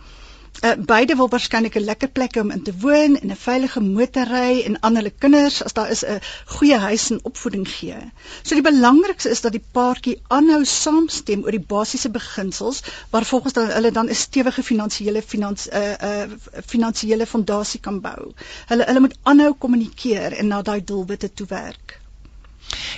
Uh, 0.62 0.72
beide 0.86 1.16
wil 1.16 1.30
waarskynlik 1.30 1.76
'n 1.76 1.84
lekker 1.84 2.10
plek 2.18 2.36
om 2.36 2.52
in 2.52 2.62
te 2.64 2.74
woon 2.80 3.16
en 3.20 3.32
'n 3.32 3.36
veilige 3.36 3.80
motorry 3.80 4.62
en 4.62 4.96
hulle 4.96 5.12
kinders 5.24 5.64
as 5.64 5.74
daar 5.74 5.90
is 5.90 6.04
'n 6.06 6.20
goeie 6.46 6.78
huis 6.78 7.10
en 7.10 7.24
opvoeding 7.30 7.68
gee. 7.70 7.98
So 8.44 8.56
die 8.56 8.64
belangrikste 8.68 9.30
is 9.30 9.42
dat 9.42 9.52
die 9.52 9.64
paartjie 9.72 10.22
aanhou 10.28 10.66
saamstem 10.66 11.44
oor 11.44 11.58
die 11.58 11.66
basiese 11.74 12.10
beginsels 12.10 12.84
waar 13.10 13.26
volgens 13.26 13.54
dan 13.54 13.68
hulle 13.70 13.92
dan 13.92 14.10
'n 14.10 14.16
stewige 14.16 14.64
finansiële 14.64 15.22
finans 15.22 15.68
'n 15.68 15.76
uh, 15.76 15.94
eh, 15.94 16.00
'n 16.00 16.06
uh, 16.06 16.22
eh, 16.24 16.64
finansiële 16.66 17.26
fondasie 17.26 17.80
kan 17.80 18.02
bou. 18.02 18.32
Hulle 18.68 18.84
hulle 18.84 19.00
moet 19.00 19.18
aanhou 19.24 19.54
kommunikeer 19.54 20.32
en 20.34 20.48
na 20.48 20.62
daai 20.62 20.84
doelwitte 20.84 21.34
toe 21.34 21.48
werk. 21.48 22.03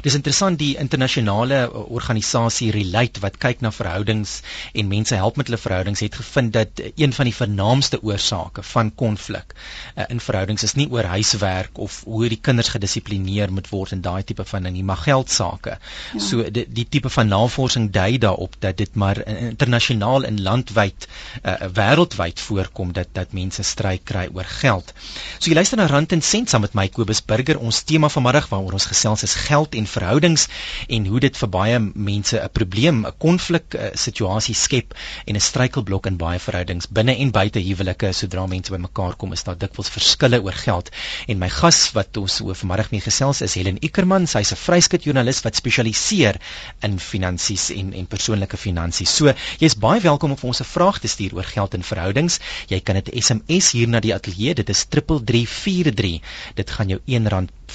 Dis 0.06 0.16
interessant 0.18 0.60
die 0.60 0.76
internasionale 0.82 1.66
uh, 1.66 1.84
organisasie 1.96 2.72
Relate 2.76 3.22
wat 3.24 3.40
kyk 3.42 3.62
na 3.66 3.72
verhoudings 3.72 4.42
en 4.74 4.88
mense 4.92 5.16
help 5.16 5.40
met 5.40 5.50
hulle 5.50 5.62
verhoudings 5.62 6.04
het 6.06 6.16
gevind 6.20 6.54
dat 6.54 6.82
een 6.96 7.14
van 7.14 7.30
die 7.30 7.36
vernaamste 7.36 8.02
oorsake 8.02 8.64
van 8.64 8.92
konflik 8.96 9.56
uh, 9.96 10.04
in 10.10 10.20
verhoudings 10.20 10.64
is 10.68 10.76
nie 10.80 10.88
oor 10.92 11.08
huiswerk 11.16 11.78
of 11.82 12.02
hoe 12.06 12.30
die 12.30 12.40
kinders 12.42 12.72
gedissiplineer 12.76 13.52
moet 13.52 13.70
word 13.72 13.96
en 13.96 14.04
daai 14.06 14.24
tipe 14.24 14.46
van 14.46 14.68
ding 14.68 14.76
nie, 14.76 14.84
maar 14.84 15.02
geldsaake. 15.02 15.78
Ja. 16.14 16.22
So 16.22 16.46
die, 16.52 16.66
die 16.68 16.88
tipe 16.90 17.10
van 17.14 17.30
navorsing 17.32 17.90
dui 17.96 18.18
daarop 18.22 18.56
dat 18.60 18.78
dit 18.78 18.96
maar 18.96 19.22
internasionaal 19.28 20.28
en 20.28 20.42
landwyd 20.42 21.08
uh, 21.08 21.56
wêreldwyd 21.76 22.42
voorkom 22.48 22.94
dat 22.96 23.14
dat 23.18 23.34
mense 23.38 23.64
stry 23.64 23.98
kry 24.04 24.28
oor 24.34 24.48
geld. 24.62 24.94
So 25.40 25.50
jy 25.50 25.58
luister 25.58 25.80
na 25.80 25.88
Rand 25.92 26.14
en 26.16 26.22
Sent 26.22 26.50
saam 26.50 26.66
met 26.66 26.76
my 26.78 26.88
Kobus 26.90 27.24
Burger. 27.26 27.60
Ons 27.60 27.84
tema 27.88 28.10
vanmiddag 28.10 28.50
waaroor 28.52 28.78
ons 28.80 28.90
gesels 28.92 29.24
is 29.28 29.36
geld 29.48 29.65
en 29.74 29.88
verhoudings 29.88 30.48
en 30.88 31.06
hoe 31.06 31.20
dit 31.20 31.38
vir 31.38 31.50
baie 31.50 31.80
mense 31.80 32.38
'n 32.38 32.50
probleem, 32.54 33.06
'n 33.06 33.14
konflik 33.18 33.76
situasie 33.94 34.56
skep 34.56 34.94
en 35.26 35.36
'n 35.36 35.42
struikelblok 35.42 36.06
in 36.06 36.18
baie 36.18 36.40
verhoudings 36.40 36.88
binne 36.88 37.18
en 37.18 37.32
buite 37.32 37.60
huwelike 37.60 38.14
sodra 38.14 38.46
mense 38.46 38.72
bymekaar 38.72 39.16
kom 39.16 39.34
is 39.34 39.44
daar 39.44 39.58
dikwels 39.58 39.90
verskille 39.90 40.42
oor 40.44 40.54
geld. 40.54 40.92
En 41.28 41.40
my 41.40 41.50
gas 41.50 41.92
wat 41.96 42.18
ons 42.18 42.42
oor 42.42 42.56
vanmiddag 42.56 42.92
mee 42.92 43.02
gesels 43.02 43.42
is 43.42 43.56
Helen 43.56 43.80
Ikerman, 43.82 44.28
sy's 44.28 44.52
'n 44.52 44.62
vryskut 44.62 45.04
joernalis 45.04 45.42
wat 45.46 45.56
spesialiseer 45.56 46.40
in 46.88 47.00
finansies 47.00 47.70
en 47.72 47.94
en 47.94 48.06
persoonlike 48.06 48.58
finansies. 48.58 49.16
So, 49.16 49.34
jy's 49.60 49.76
baie 49.76 50.02
welkom 50.02 50.32
om 50.32 50.38
vir 50.38 50.48
ons 50.48 50.62
'n 50.62 50.72
vraag 50.76 51.00
te 51.00 51.08
stuur 51.08 51.36
oor 51.36 51.44
geld 51.44 51.74
en 51.74 51.84
verhoudings. 51.84 52.40
Jy 52.68 52.80
kan 52.80 52.96
dit 52.96 53.12
SMS 53.24 53.72
hier 53.72 53.88
na 53.88 54.00
die 54.00 54.14
ateljee, 54.14 54.54
dit 54.56 54.70
is 54.70 54.86
3343. 54.86 56.22
Dit 56.56 56.70
gaan 56.70 56.88
jou 56.88 57.00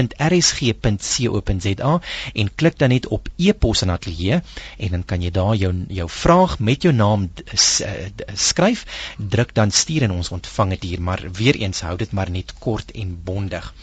en 2.33 2.50
klik 2.56 2.77
dan 2.79 2.89
net 2.94 3.07
op 3.07 3.29
e-pos 3.38 3.81
in 3.85 3.91
ateljee 3.94 4.41
en 4.78 4.89
dan 4.95 5.04
kan 5.06 5.21
jy 5.21 5.31
daar 5.31 5.56
jou 5.56 5.73
jou 5.87 6.09
vraag 6.09 6.59
met 6.59 6.83
jou 6.83 6.94
naam 6.95 7.30
skryf, 7.54 8.85
druk 9.18 9.54
dan 9.56 9.71
stuur 9.71 10.04
en 10.07 10.11
ons 10.18 10.31
ontvang 10.35 10.69
dit 10.78 10.83
hier, 10.92 11.01
maar 11.01 11.21
weer 11.37 11.56
eens 11.59 11.81
hou 11.85 11.97
dit 11.97 12.11
maar 12.11 12.30
net 12.33 12.54
kort 12.59 12.92
en 12.92 13.23
bondig. 13.23 13.73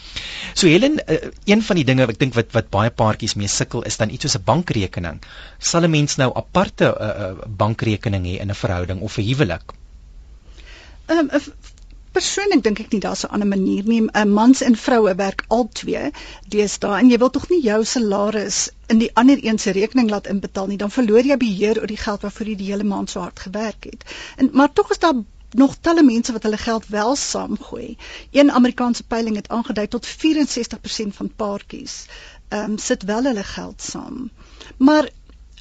So 0.53 0.67
Helen, 0.67 0.99
eh, 1.05 1.29
een 1.45 1.63
van 1.63 1.75
die 1.75 1.85
dinge 1.85 2.05
wat 2.05 2.15
ek 2.15 2.19
dink 2.19 2.33
wat 2.37 2.51
wat 2.55 2.69
baie 2.73 2.89
paartjies 2.89 3.35
mee 3.35 3.47
sukkel 3.51 3.83
is 3.87 3.97
dan 3.97 4.09
iets 4.09 4.25
soos 4.27 4.37
'n 4.37 4.43
bankrekening. 4.43 5.21
Sal 5.59 5.81
'n 5.83 5.91
mens 5.91 6.15
nou 6.17 6.31
aparte 6.35 6.85
uh, 6.85 7.07
uh, 7.07 7.33
bankrekening 7.47 8.25
hê 8.25 8.39
in 8.41 8.49
'n 8.49 8.55
verhouding 8.55 9.01
of 9.01 9.17
'n 9.17 9.21
huwelik? 9.21 9.73
Ehm 11.07 11.29
um, 11.33 11.41
persoonlik 12.11 12.63
dink 12.63 12.79
ek 12.79 12.91
nie 12.91 13.01
daar's 13.03 13.23
'n 13.25 13.31
ander 13.35 13.47
manier 13.47 13.83
nie. 13.83 14.01
'n 14.01 14.09
uh, 14.13 14.25
Mans 14.25 14.61
en 14.61 14.75
vroue 14.75 15.15
werk 15.15 15.43
albei 15.47 16.11
deesdae 16.55 16.99
en 16.99 17.09
jy 17.09 17.17
wil 17.17 17.29
tog 17.29 17.49
nie 17.49 17.61
jou 17.61 17.83
salaris 17.85 18.69
in 18.87 18.99
die 19.03 19.11
ander 19.13 19.37
een 19.43 19.59
se 19.59 19.71
rekening 19.71 20.09
laat 20.09 20.27
inbetaal 20.27 20.67
nie, 20.67 20.77
dan 20.77 20.91
verloor 20.91 21.25
jy 21.25 21.37
beheer 21.37 21.79
oor 21.79 21.87
die 21.87 22.03
geld 22.03 22.21
waarvoor 22.21 22.47
jy 22.47 22.55
die 22.55 22.71
hele 22.71 22.83
maand 22.83 23.09
so 23.09 23.19
hard 23.19 23.39
gewerk 23.39 23.83
het. 23.83 24.03
En 24.37 24.49
maar 24.53 24.73
tog 24.73 24.91
is 24.91 24.99
daar 24.99 25.23
nog 25.51 25.75
talle 25.81 26.03
mense 26.03 26.31
wat 26.31 26.43
hulle 26.43 26.57
geld 26.57 26.87
wel 26.87 27.15
saamgooi. 27.15 27.97
Een 28.31 28.51
Amerikaanse 28.51 29.03
peiling 29.03 29.35
het 29.35 29.49
aangedui 29.49 29.87
tot 29.87 30.07
64% 30.07 31.15
van 31.19 31.31
paartjies 31.35 32.05
ehm 32.47 32.71
um, 32.71 32.77
sit 32.77 33.03
wel 33.03 33.23
hulle 33.23 33.43
geld 33.43 33.81
saam. 33.81 34.29
Maar 34.77 35.09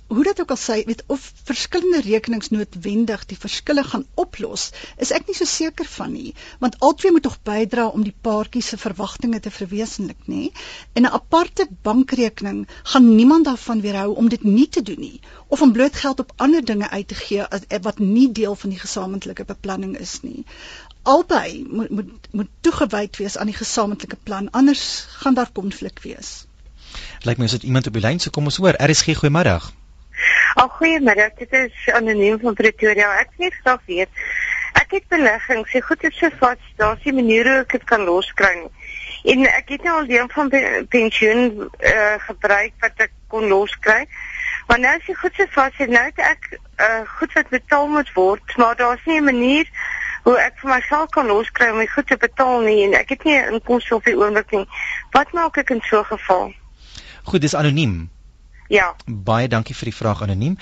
hoe 0.06 0.24
dit 0.24 0.40
ook 0.40 0.50
al 0.54 0.58
sê, 0.60 0.76
weet 0.86 1.02
of 1.10 1.32
verskillende 1.48 2.00
rekenings 2.00 2.48
noodwendig 2.54 3.24
die 3.26 3.38
verskille 3.38 3.82
gaan 3.84 4.04
oplos, 4.14 4.68
is 5.02 5.10
ek 5.16 5.26
nie 5.26 5.34
so 5.34 5.48
seker 5.50 5.88
van 5.90 6.12
nie, 6.14 6.34
want 6.62 6.76
albei 6.86 7.10
moet 7.10 7.24
tog 7.26 7.38
bydra 7.48 7.86
om 7.88 8.04
die 8.06 8.14
paartjie 8.28 8.62
se 8.62 8.78
verwagtinge 8.78 9.40
te 9.42 9.50
verwesenlik, 9.50 10.20
nê? 10.30 10.50
En 10.94 11.02
'n 11.02 11.14
aparte 11.18 11.66
bankrekening 11.82 12.68
gaan 12.82 13.14
niemand 13.16 13.44
daarvan 13.44 13.80
weerhou 13.80 14.14
om 14.14 14.28
dit 14.28 14.44
nie 14.44 14.68
te 14.68 14.82
doen 14.82 15.00
nie, 15.00 15.20
of 15.48 15.62
om 15.62 15.72
bloot 15.72 15.96
geld 15.96 16.20
op 16.20 16.32
ander 16.36 16.64
dinge 16.64 16.90
uit 16.90 17.08
te 17.08 17.14
gee 17.14 17.46
wat 17.82 17.98
nie 17.98 18.32
deel 18.32 18.54
van 18.54 18.70
die 18.70 18.78
gesamentlike 18.78 19.44
beplanning 19.44 19.98
is 19.98 20.20
nie. 20.22 20.44
Albei 21.02 21.66
moet 21.70 21.90
moet 21.90 22.28
moet 22.32 22.48
toegewyd 22.60 23.16
wees 23.16 23.36
aan 23.36 23.46
die 23.46 23.56
gesamentlike 23.56 24.16
plan, 24.22 24.50
anders 24.50 25.06
gaan 25.08 25.34
daar 25.34 25.50
konflik 25.50 25.98
wees. 26.02 26.46
Lyk 27.22 27.38
my 27.38 27.44
as 27.44 27.50
dit 27.50 27.62
iemand 27.62 27.86
op 27.86 27.92
die 27.92 28.02
lyn, 28.02 28.20
so 28.20 28.30
kom 28.30 28.44
ons 28.44 28.56
hoor. 28.56 28.78
RSG 28.78 29.18
goeiemôre. 29.18 29.58
Al 30.66 30.72
goeiemiddag, 30.72 31.34
dit 31.38 31.52
is 31.52 31.90
anoniem 31.94 32.40
van 32.42 32.54
Pretoria. 32.54 33.12
Ek 33.22 33.30
wil 33.36 33.46
net 33.46 33.58
graag 33.62 33.82
weet. 33.86 34.08
Ek 34.74 34.86
ek 34.86 34.92
het 35.00 35.06
beleggings, 35.10 35.70
se 35.70 35.80
goed 35.82 36.04
is 36.06 36.14
so 36.18 36.30
vas, 36.38 36.62
daar's 36.78 37.02
nie 37.02 37.14
maniere 37.16 37.54
hoe 37.54 37.62
ek 37.64 37.72
dit 37.74 37.84
kan 37.90 38.04
loskry 38.06 38.52
nie. 38.60 38.90
En 39.32 39.42
ek 39.50 39.72
het 39.74 39.82
nou 39.82 39.94
al 39.98 40.06
deel 40.06 40.28
van 40.30 40.50
pensioen 40.92 41.40
uh, 41.58 42.14
gebruik 42.22 42.74
wat 42.84 43.02
ek 43.02 43.14
kon 43.32 43.48
loskry. 43.50 44.04
Maar 44.68 44.82
nou 44.84 44.92
is 44.98 45.08
dit 45.08 45.18
goed 45.18 45.34
so 45.34 45.50
vas, 45.56 45.80
nou 45.90 46.04
het 46.06 46.22
ek 46.22 46.48
uh, 46.54 47.02
goed 47.18 47.34
wat 47.34 47.50
betaal 47.50 47.90
moet 47.90 48.12
word, 48.14 48.56
maar 48.62 48.78
daar's 48.78 49.02
nie 49.10 49.18
'n 49.18 49.26
manier 49.26 49.66
hoe 50.22 50.38
ek 50.38 50.58
vir 50.62 50.70
myself 50.70 51.10
kan 51.10 51.26
loskry 51.26 51.70
om 51.70 51.82
my 51.82 51.86
goed 51.86 52.06
te 52.06 52.16
betaal 52.16 52.60
nie 52.60 52.84
en 52.86 52.94
ek 52.94 53.08
het 53.08 53.24
nie 53.24 53.38
'n 53.38 53.58
inkomste 53.58 53.94
op 53.94 54.04
die 54.04 54.18
oomblik 54.18 54.50
nie. 54.50 54.66
Wat 55.10 55.32
maak 55.32 55.58
ek 55.58 55.70
in 55.70 55.82
so 55.82 55.98
'n 55.98 56.10
geval? 56.14 56.54
Goed, 57.24 57.40
dis 57.40 57.54
anoniem. 57.54 58.15
Ja. 58.68 58.94
Baie 59.06 59.48
dankie 59.48 59.74
vir 59.74 59.90
die 59.90 59.98
vraag 59.98 60.22
anoniem 60.22 60.56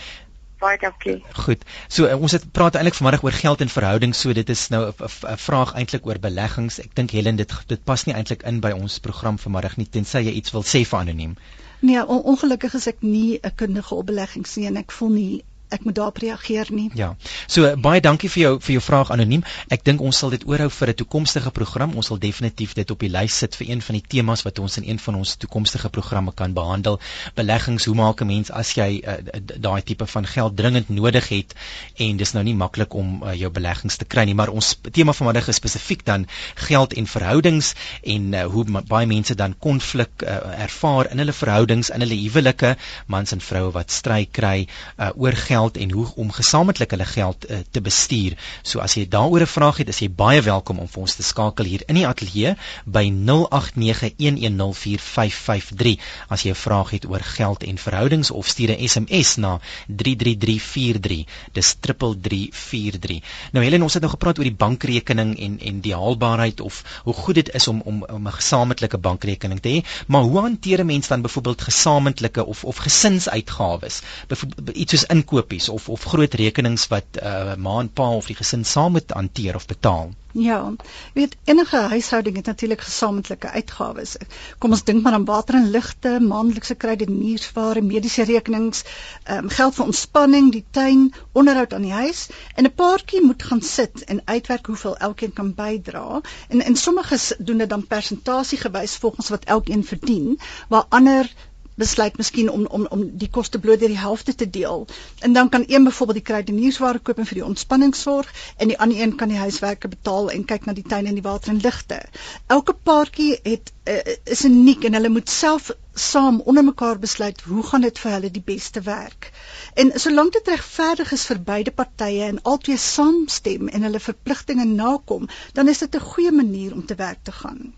baie 0.64 0.78
dankie. 0.80 1.18
Goed. 1.44 1.64
So 1.92 2.08
uh, 2.08 2.16
ons 2.20 2.34
het 2.36 2.46
praat 2.56 2.78
eintlik 2.78 2.96
vanmiddag 2.98 3.24
oor 3.26 3.36
geld 3.36 3.64
en 3.64 3.72
verhoudings. 3.72 4.20
So 4.24 4.36
dit 4.36 4.52
is 4.54 4.68
nou 4.72 4.82
'n 4.88 5.38
vraag 5.46 5.74
eintlik 5.80 6.06
oor 6.08 6.20
beleggings. 6.26 6.80
Ek 6.80 6.94
dink 7.00 7.12
Helen 7.16 7.40
dit 7.40 7.52
dit 7.72 7.84
pas 7.84 8.04
nie 8.06 8.14
eintlik 8.14 8.46
in 8.50 8.60
by 8.64 8.72
ons 8.76 8.98
program 9.06 9.38
vanmiddag 9.38 9.76
nie 9.80 9.90
tensy 9.96 10.24
jy 10.28 10.34
iets 10.40 10.56
wil 10.56 10.64
sê 10.64 10.84
vir 10.84 10.98
anoniem. 11.00 11.36
Nee, 11.80 12.06
on 12.06 12.22
ongelukkig 12.32 12.74
is 12.74 12.86
ek 12.86 13.02
nie 13.02 13.40
'n 13.42 13.54
kundige 13.54 13.94
op 13.94 14.06
beleggings 14.06 14.56
nie 14.56 14.66
en 14.66 14.76
ek 14.76 14.92
voel 14.92 15.10
nie 15.10 15.44
ek 15.74 15.84
moet 15.84 15.96
daarop 15.98 16.20
reageer 16.22 16.70
nie. 16.70 16.90
Ja. 16.94 17.14
So 17.46 17.68
baie 17.76 18.00
dankie 18.00 18.30
vir 18.30 18.42
jou 18.42 18.52
vir 18.60 18.76
jou 18.76 18.82
vraag 18.84 19.10
anoniem. 19.14 19.44
Ek 19.74 19.84
dink 19.86 20.02
ons 20.04 20.18
sal 20.18 20.30
dit 20.34 20.46
oorhou 20.46 20.70
vir 20.70 20.88
'n 20.88 20.98
toekomstige 21.02 21.50
program. 21.50 21.94
Ons 21.94 22.06
sal 22.12 22.18
definitief 22.18 22.74
dit 22.74 22.90
op 22.90 23.00
die 23.00 23.10
lys 23.10 23.38
sit 23.38 23.56
vir 23.56 23.70
een 23.70 23.82
van 23.82 23.98
die 23.98 24.04
temas 24.14 24.42
wat 24.42 24.58
ons 24.58 24.78
in 24.78 24.88
een 24.88 24.98
van 24.98 25.14
ons 25.14 25.36
toekomstige 25.36 25.88
programme 25.88 26.32
kan 26.32 26.52
behandel. 26.52 27.00
Beleggings, 27.34 27.84
hoe 27.84 27.94
maak 27.94 28.20
'n 28.20 28.26
mens 28.26 28.50
as 28.50 28.74
jy 28.74 29.02
uh, 29.02 29.18
daai 29.58 29.82
tipe 29.82 30.06
van 30.06 30.26
geld 30.26 30.56
dringend 30.56 30.88
nodig 30.88 31.28
het 31.28 31.54
en 31.98 32.16
dis 32.16 32.32
nou 32.32 32.44
nie 32.44 32.54
maklik 32.54 32.94
om 32.94 33.22
uh, 33.22 33.34
jou 33.34 33.50
beleggings 33.50 33.96
te 33.96 34.04
kry 34.04 34.24
nie, 34.24 34.34
maar 34.34 34.48
ons 34.48 34.74
tema 34.92 35.12
vanmiddag 35.12 35.48
is 35.48 35.56
spesifiek 35.56 36.04
dan 36.04 36.26
geld 36.54 36.92
en 36.92 37.06
verhoudings 37.06 37.74
en 38.02 38.32
uh, 38.34 38.44
hoe 38.44 38.64
baie 38.88 39.06
mense 39.06 39.34
dan 39.34 39.54
konflik 39.58 40.22
uh, 40.22 40.38
ervaar 40.66 41.10
in 41.10 41.18
hulle 41.18 41.32
verhoudings, 41.32 41.90
in 41.90 42.00
hulle 42.00 42.18
huwelike, 42.18 42.76
mans 43.06 43.32
en 43.32 43.40
vroue 43.40 43.72
wat 43.72 43.90
stry 43.90 44.24
kry 44.30 44.66
uh, 44.66 45.10
oor 45.16 45.32
geld 45.32 45.63
geld 45.64 45.76
en 45.76 45.90
hoe 45.90 46.12
om 46.16 46.32
gesamentlik 46.32 46.90
hulle 46.90 47.04
geld 47.04 47.50
uh, 47.50 47.56
te 47.70 47.80
bestuur. 47.80 48.36
So 48.62 48.80
as 48.80 48.94
jy 48.94 49.08
daaroor 49.08 49.40
'n 49.40 49.46
vraag 49.46 49.76
het, 49.76 49.88
is 49.88 49.98
jy 49.98 50.10
baie 50.10 50.42
welkom 50.42 50.78
om 50.78 50.88
vir 50.88 51.00
ons 51.00 51.14
te 51.14 51.22
skakel 51.22 51.64
hier 51.64 51.82
in 51.88 51.94
die 51.94 52.06
ateljee 52.06 52.56
by 52.84 53.10
0891104553 53.10 56.00
as 56.28 56.42
jy 56.42 56.50
'n 56.50 56.54
vraag 56.54 56.90
het 56.90 57.06
oor 57.06 57.20
geld 57.20 57.62
en 57.62 57.78
verhoudings 57.78 58.30
of 58.30 58.46
stuur 58.46 58.76
'n 58.76 58.88
SMS 58.88 59.36
na 59.36 59.60
33343. 59.86 61.24
Dis 61.52 61.76
3343. 61.80 63.20
Nou 63.52 63.64
Helen, 63.64 63.82
ons 63.82 63.92
het 63.92 64.02
nou 64.02 64.12
gepraat 64.12 64.38
oor 64.38 64.44
die 64.44 64.54
bankrekening 64.54 65.38
en 65.38 65.60
en 65.60 65.80
die 65.80 65.94
haalbaarheid 65.94 66.60
of 66.60 66.82
hoe 67.04 67.14
goed 67.14 67.34
dit 67.34 67.54
is 67.54 67.68
om 67.68 67.80
om 67.84 68.04
om 68.04 68.26
'n 68.26 68.32
gesamentlike 68.32 68.98
bankrekening 68.98 69.60
te 69.60 69.68
hê, 69.68 69.84
maar 70.06 70.22
hoe 70.22 70.40
hanteer 70.40 70.80
'n 70.80 70.86
mens 70.86 71.08
dan 71.08 71.22
byvoorbeeld 71.22 71.62
gesamentlike 71.62 72.44
of 72.44 72.64
of 72.64 72.76
gesinsuitgawes? 72.76 74.00
Byvoorbeeld 74.28 74.76
iets 74.76 74.92
soos 74.92 75.04
inkoop 75.04 75.43
kopies 75.44 75.68
of 75.68 75.88
of 75.88 76.04
groot 76.08 76.34
rekenings 76.40 76.88
wat 76.88 77.20
uh, 77.20 77.54
ma 77.60 77.78
en 77.80 77.92
pa 77.92 78.08
of 78.16 78.26
die 78.30 78.36
gesin 78.36 78.64
saam 78.64 78.96
moet 78.96 79.12
hanteer 79.12 79.56
of 79.56 79.66
betaal. 79.66 80.12
Ja, 80.34 80.72
weet 81.14 81.36
enige 81.44 81.76
huishouding 81.76 82.36
het 82.36 82.46
natuurlik 82.46 82.80
gesamentlike 82.80 83.50
uitgawes. 83.50 84.16
Kom 84.58 84.72
ons 84.74 84.82
dink 84.84 85.02
maar 85.02 85.12
aan 85.12 85.28
water 85.28 85.54
en 85.54 85.70
ligte, 85.70 86.16
maandelikse 86.20 86.74
kredietniersware, 86.74 87.82
mediese 87.82 88.24
rekenings, 88.26 88.82
um, 89.30 89.48
geld 89.48 89.76
vir 89.76 89.84
ontspanning, 89.84 90.50
die 90.56 90.64
tuin, 90.70 91.06
onderhoud 91.32 91.76
aan 91.76 91.86
die 91.86 91.94
huis 91.94 92.26
en 92.56 92.66
'n 92.66 92.74
paartjie 92.74 93.22
moet 93.22 93.42
gaan 93.42 93.62
sit 93.62 94.04
en 94.04 94.24
uitwerk 94.24 94.66
hoeveel 94.66 94.96
elkeen 94.96 95.32
kan 95.32 95.54
bydra. 95.54 96.20
En 96.48 96.60
en 96.62 96.76
sommiges 96.76 97.32
doen 97.38 97.58
dit 97.58 97.68
dan 97.68 97.86
persentasiegewys 97.86 98.96
volgens 98.96 99.28
wat 99.28 99.44
elkeen 99.44 99.84
verdien, 99.84 100.38
waar 100.68 100.86
ander 100.88 101.30
besluit 101.74 102.16
miskien 102.16 102.50
om 102.50 102.66
om 102.66 102.86
om 102.96 103.04
die 103.18 103.30
koste 103.30 103.58
bloot 103.58 103.80
deur 103.80 103.92
die 103.92 103.98
helfte 103.98 104.34
te 104.34 104.50
deel. 104.50 104.86
En 105.20 105.32
dan 105.32 105.48
kan 105.48 105.64
een 105.66 105.84
byvoorbeeld 105.84 106.18
die 106.20 106.26
kruideniersware 106.32 106.98
koop 106.98 107.18
en 107.18 107.26
vir 107.26 107.40
die 107.40 107.44
ontspanning 107.44 107.94
sorg 107.94 108.32
en 108.56 108.68
die 108.68 108.78
ander 108.78 109.00
een 109.00 109.16
kan 109.16 109.28
die 109.28 109.38
huiswerke 109.38 109.88
betaal 109.88 110.30
en 110.30 110.44
kyk 110.44 110.66
na 110.66 110.72
die 110.72 110.86
tuin 110.94 111.06
en 111.06 111.18
die 111.18 111.26
water 111.28 111.52
en 111.52 111.60
ligte. 111.60 112.00
Elke 112.46 112.74
paartjie 112.90 113.38
het 113.42 113.72
uh, 113.88 113.98
is 114.24 114.44
uniek 114.44 114.84
en 114.84 114.98
hulle 114.98 115.08
moet 115.08 115.30
self 115.30 115.70
saam 115.94 116.40
onder 116.40 116.64
mekaar 116.64 116.98
besluit 116.98 117.40
hoe 117.40 117.62
gaan 117.62 117.86
dit 117.86 117.98
vir 117.98 118.12
hulle 118.16 118.30
die 118.30 118.42
beste 118.46 118.80
werk. 118.80 119.30
En 119.74 119.92
solank 120.06 120.32
dit 120.32 120.48
regverdig 120.54 121.12
is 121.12 121.26
vir 121.30 121.42
beide 121.52 121.70
partye 121.70 122.26
en 122.30 122.42
albei 122.42 122.78
saamstem 122.78 123.68
en 123.68 123.86
hulle 123.88 124.02
verpligtinge 124.02 124.64
nakom, 124.64 125.28
dan 125.52 125.68
is 125.68 125.78
dit 125.78 125.94
'n 125.94 126.10
goeie 126.10 126.32
manier 126.32 126.72
om 126.72 126.86
te 126.86 126.94
werk 126.94 127.22
te 127.22 127.32
gaan. 127.32 127.74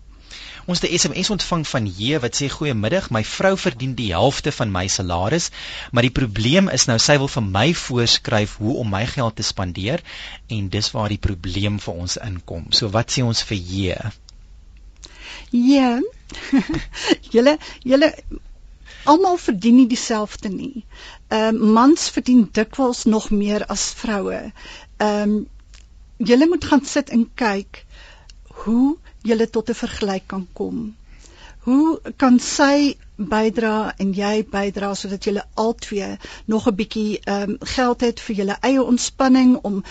Ons 0.67 0.81
het 0.81 0.91
'n 0.91 0.97
SMS 0.99 1.29
ontvang 1.29 1.67
van 1.67 1.85
J 1.97 2.19
wat 2.19 2.35
sê 2.35 2.47
goeiemiddag, 2.51 3.09
my 3.09 3.23
vrou 3.23 3.57
verdien 3.57 3.93
die 3.95 4.09
helfte 4.11 4.51
van 4.51 4.71
my 4.71 4.87
salaris, 4.87 5.49
maar 5.91 6.03
die 6.03 6.17
probleem 6.19 6.67
is 6.69 6.85
nou 6.89 6.97
sy 6.99 7.15
wil 7.17 7.31
vir 7.35 7.43
my 7.43 7.73
voorskryf 7.73 8.55
hoe 8.57 8.73
om 8.81 8.89
my 8.89 9.05
geld 9.05 9.35
te 9.35 9.43
spandeer 9.43 10.03
en 10.47 10.67
dis 10.69 10.91
waar 10.91 11.07
die 11.09 11.23
probleem 11.27 11.79
vir 11.79 11.93
ons 11.93 12.17
inkom. 12.17 12.65
So 12.71 12.89
wat 12.89 13.11
sê 13.11 13.23
ons 13.23 13.43
vir 13.43 13.57
J? 13.57 13.95
Ja. 15.51 16.01
julle 17.35 17.57
julle 17.83 18.11
almal 19.03 19.37
verdien 19.37 19.75
nie 19.75 19.87
dieselfde 19.87 20.49
nie. 20.49 20.83
Ehm 21.31 21.55
uh, 21.55 21.73
mans 21.79 22.09
verdien 22.09 22.49
dikwels 22.51 23.05
nog 23.05 23.29
meer 23.31 23.65
as 23.65 23.93
vroue. 24.03 24.51
Ehm 24.97 25.37
um, 25.37 25.47
julle 26.17 26.47
moet 26.47 26.65
gaan 26.65 26.85
sit 26.85 27.09
en 27.09 27.29
kyk 27.35 27.85
hoe 28.65 28.97
julle 29.29 29.47
tot 29.49 29.69
'n 29.69 29.81
vergelyk 29.81 30.27
kan 30.27 30.47
kom. 30.53 30.95
Hoe 31.67 31.99
kan 32.15 32.39
sy 32.39 32.95
bydra 33.17 33.93
en 34.03 34.13
jy 34.13 34.45
bydra 34.51 34.93
sodat 34.95 35.25
julle 35.27 35.43
albei 35.63 36.17
nog 36.45 36.67
'n 36.67 36.75
bietjie 36.75 37.19
ehm 37.23 37.49
um, 37.49 37.57
geld 37.75 38.01
het 38.01 38.19
vir 38.19 38.35
julle 38.35 38.57
eie 38.61 38.83
ontspanning 38.83 39.57
om 39.69 39.83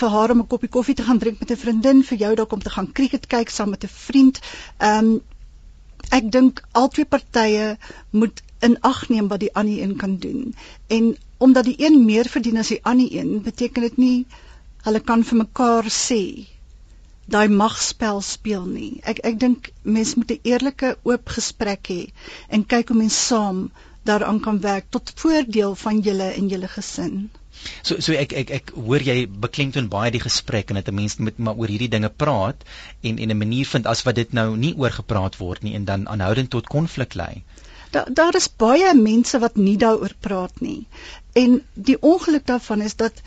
vir 0.00 0.08
haar 0.08 0.30
om 0.30 0.40
'n 0.40 0.46
koppie 0.46 0.68
koffie 0.68 0.94
te 0.94 1.02
gaan 1.02 1.18
drink 1.18 1.40
met 1.40 1.50
'n 1.50 1.62
vriendin, 1.64 2.04
vir 2.04 2.18
jou 2.18 2.34
dalk 2.34 2.52
om 2.52 2.62
te 2.62 2.70
gaan 2.70 2.92
krieket 2.92 3.26
kyk 3.26 3.48
saam 3.50 3.70
met 3.70 3.84
'n 3.84 3.88
vriend. 4.06 4.40
Ehm 4.78 5.04
um, 5.04 5.20
ek 6.10 6.30
dink 6.32 6.62
albei 6.72 7.04
partye 7.04 7.76
moet 8.10 8.42
in 8.60 8.80
ag 8.80 9.08
neem 9.08 9.28
wat 9.28 9.40
die 9.40 9.54
ander 9.54 9.82
een 9.82 9.96
kan 9.96 10.16
doen. 10.16 10.54
En 10.86 11.16
omdat 11.38 11.64
die 11.64 11.76
een 11.78 12.04
meer 12.04 12.28
verdien 12.28 12.58
as 12.58 12.68
die 12.68 12.84
ander 12.84 13.08
een, 13.10 13.42
beteken 13.42 13.82
dit 13.82 13.96
nie 13.96 14.26
hulle 14.84 15.00
kan 15.00 15.24
vir 15.24 15.38
mekaar 15.38 15.84
sê 15.88 16.46
daai 17.26 17.48
magspel 17.48 18.20
speel 18.20 18.66
nie. 18.66 19.00
Ek 19.02 19.20
ek 19.24 19.38
dink 19.40 19.70
mense 19.82 20.16
moet 20.16 20.30
'n 20.30 20.40
eerlike 20.44 20.96
oop 21.02 21.28
gesprek 21.36 21.88
hê 21.88 22.02
en 22.48 22.66
kyk 22.66 22.88
hoe 22.88 22.98
mense 22.98 23.20
saam 23.30 23.70
daaraan 24.04 24.40
kan 24.40 24.60
werk 24.60 24.90
tot 24.90 25.12
voordeel 25.16 25.74
van 25.74 26.00
julle 26.00 26.28
en 26.32 26.48
julle 26.48 26.68
gesin. 26.68 27.30
So 27.82 28.00
so 28.04 28.12
ek 28.12 28.32
ek 28.40 28.50
ek 28.50 28.72
hoor 28.86 29.02
jy 29.08 29.16
beklemtoon 29.46 29.88
baie 29.92 30.10
die 30.14 30.22
gesprek 30.24 30.70
en 30.70 30.80
dit 30.80 30.88
'n 30.88 30.94
mens 30.94 31.16
moet 31.16 31.38
maar 31.38 31.56
oor 31.56 31.72
hierdie 31.72 31.92
dinge 31.96 32.10
praat 32.22 32.64
en 33.02 33.18
en 33.18 33.30
'n 33.30 33.42
manier 33.42 33.66
vind 33.66 33.86
as 33.86 34.02
wat 34.08 34.18
dit 34.20 34.32
nou 34.32 34.56
nie 34.56 34.74
oor 34.76 34.90
gepraat 34.90 35.38
word 35.38 35.62
nie 35.62 35.74
en 35.74 35.84
dan 35.84 36.08
aanhoudend 36.08 36.50
tot 36.50 36.72
konflik 36.76 37.14
lei. 37.14 37.42
Daar 37.90 38.12
daar 38.20 38.34
is 38.34 38.48
baie 38.48 38.94
mense 38.94 39.38
wat 39.38 39.56
nie 39.56 39.76
daaroor 39.76 40.14
praat 40.20 40.60
nie. 40.60 40.86
En 41.32 41.62
die 41.74 42.00
ongeluk 42.00 42.46
daarvan 42.46 42.80
is 42.82 42.96
dat 42.96 43.22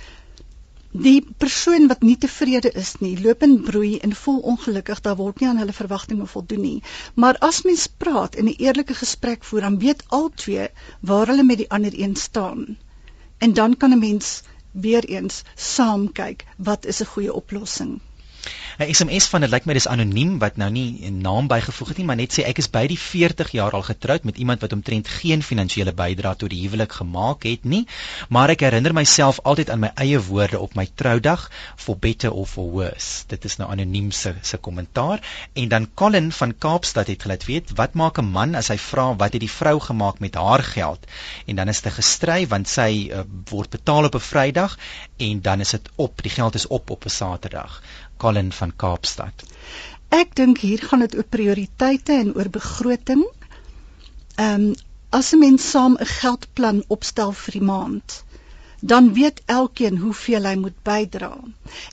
die 1.03 1.21
persoon 1.37 1.87
wat 1.87 2.01
nie 2.01 2.17
tevrede 2.17 2.71
is 2.81 2.95
nie, 3.01 3.13
loop 3.21 3.43
en 3.45 3.55
broei 3.69 3.97
en 4.07 4.15
voel 4.15 4.39
ongelukkig, 4.53 5.01
daar 5.05 5.17
word 5.19 5.39
nie 5.39 5.49
aan 5.49 5.61
hulle 5.61 5.75
verwagtinge 5.75 6.27
voldoen 6.31 6.61
nie. 6.61 6.83
Maar 7.15 7.37
as 7.47 7.61
mens 7.67 7.87
praat 7.87 8.35
en 8.35 8.49
'n 8.49 8.57
eerlike 8.57 8.93
gesprek 8.93 9.43
voer, 9.43 9.61
dan 9.61 9.79
weet 9.79 10.03
albei 10.07 10.67
waar 11.01 11.27
hulle 11.27 11.43
met 11.43 11.57
die 11.57 11.69
ander 11.69 11.93
een 11.99 12.15
staan. 12.15 12.77
En 13.37 13.53
dan 13.53 13.77
kan 13.77 13.93
'n 13.93 13.99
mens 13.99 14.41
weer 14.71 15.05
eens 15.05 15.43
saam 15.55 16.11
kyk 16.11 16.45
wat 16.57 16.85
is 16.85 17.01
'n 17.01 17.11
goeie 17.13 17.33
oplossing. 17.33 17.99
'n 18.79 18.93
SMS 18.93 19.25
van 19.31 19.41
dit 19.41 19.49
lyk 19.49 19.65
my 19.65 19.73
dis 19.73 19.87
anoniem 19.87 20.37
wat 20.39 20.57
nou 20.61 20.69
nie 20.69 21.01
'n 21.09 21.21
naam 21.21 21.47
bygevoeg 21.47 21.87
het 21.87 21.97
nie, 21.97 22.05
maar 22.05 22.15
net 22.15 22.33
sê 22.33 22.43
ek 22.45 22.57
is 22.57 22.69
by 22.69 22.85
die 22.87 22.99
40 22.99 23.51
jaar 23.51 23.71
al 23.71 23.81
getroud 23.81 24.23
met 24.23 24.37
iemand 24.37 24.61
wat 24.61 24.73
omtrent 24.73 25.07
geen 25.07 25.43
finansiële 25.43 25.93
bydrae 25.93 26.35
tot 26.35 26.49
die 26.49 26.61
huwelik 26.61 26.91
gemaak 26.91 27.43
het 27.43 27.63
nie, 27.65 27.87
maar 28.29 28.49
ek 28.49 28.59
herinner 28.59 28.93
myself 28.93 29.39
altyd 29.43 29.69
aan 29.69 29.79
my 29.79 29.91
eie 29.95 30.19
woorde 30.19 30.59
op 30.59 30.75
my 30.75 30.87
troudag, 30.95 31.49
for 31.75 31.97
better 31.97 32.31
or 32.31 32.45
for 32.45 32.69
worse. 32.71 33.23
Dit 33.27 33.45
is 33.45 33.57
nou 33.57 33.71
anoniem 33.71 34.11
se 34.11 34.35
se 34.41 34.57
kommentaar 34.57 35.19
en 35.53 35.67
dan 35.67 35.89
Colin 35.93 36.31
van 36.31 36.57
Kaapstad 36.57 37.07
het 37.07 37.21
gelaat 37.21 37.45
weet, 37.45 37.71
wat 37.75 37.93
maak 37.93 38.19
'n 38.19 38.25
man 38.25 38.55
as 38.55 38.67
hy 38.67 38.77
vra 38.77 39.15
wat 39.15 39.33
het 39.33 39.41
die 39.41 39.51
vrou 39.51 39.79
gemaak 39.79 40.19
met 40.19 40.35
haar 40.35 40.63
geld? 40.63 41.07
En 41.45 41.55
dan 41.55 41.67
is 41.67 41.81
dit 41.81 41.93
gestry 41.93 42.47
want 42.47 42.67
sy 42.67 43.09
uh, 43.11 43.23
word 43.49 43.69
betaal 43.69 44.05
op 44.05 44.15
'n 44.15 44.19
Vrydag 44.19 44.77
en 45.17 45.41
dan 45.41 45.59
is 45.59 45.69
dit 45.69 45.89
op, 45.95 46.21
die 46.21 46.31
geld 46.31 46.55
is 46.55 46.67
op 46.67 46.89
op 46.89 47.05
'n 47.05 47.09
Saterdag. 47.09 47.81
Colin 48.17 48.51
van 48.59 48.74
Kaapstad. 48.75 49.43
Ek 50.09 50.36
dink 50.36 50.62
hier 50.63 50.83
gaan 50.89 51.03
dit 51.05 51.15
oor 51.15 51.27
prioriteite 51.36 52.13
en 52.13 52.36
oor 52.36 52.50
begroting. 52.59 53.25
Ehm 54.36 54.67
um, 54.67 54.75
as 55.09 55.33
'n 55.33 55.39
mens 55.39 55.69
saam 55.71 55.93
'n 56.00 56.05
geldplan 56.05 56.83
opstel 56.95 57.31
vir 57.41 57.53
die 57.57 57.67
maand, 57.67 58.24
dan 58.79 59.13
weet 59.13 59.41
elkeen 59.45 59.97
hoeveel 59.97 60.43
hy 60.45 60.55
moet 60.55 60.75
bydra. 60.83 61.31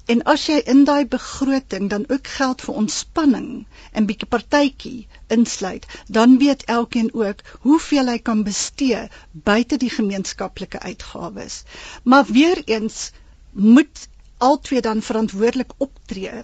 En 0.06 0.22
as 0.32 0.46
jy 0.46 0.58
in 0.72 0.84
daai 0.84 1.06
begroting 1.06 1.88
dan 1.90 2.04
ook 2.08 2.26
geld 2.26 2.64
vir 2.66 2.74
ontspanning 2.74 3.66
en 3.92 4.06
bietjie 4.06 4.28
partytjie 4.28 5.06
insluit, 5.36 5.86
dan 6.08 6.38
weet 6.38 6.64
elkeen 6.64 7.10
ook 7.14 7.40
hoeveel 7.60 8.06
hy 8.06 8.18
kan 8.18 8.42
bestee 8.44 9.08
buite 9.32 9.76
die 9.76 9.90
gemeenskaplike 9.90 10.80
uitgawes. 10.80 11.62
Maar 12.02 12.24
weer 12.24 12.62
eens 12.64 13.10
moet 13.52 14.08
albei 14.48 14.80
dan 14.80 15.02
verantwoordelik 15.02 15.72
optree. 15.86 16.42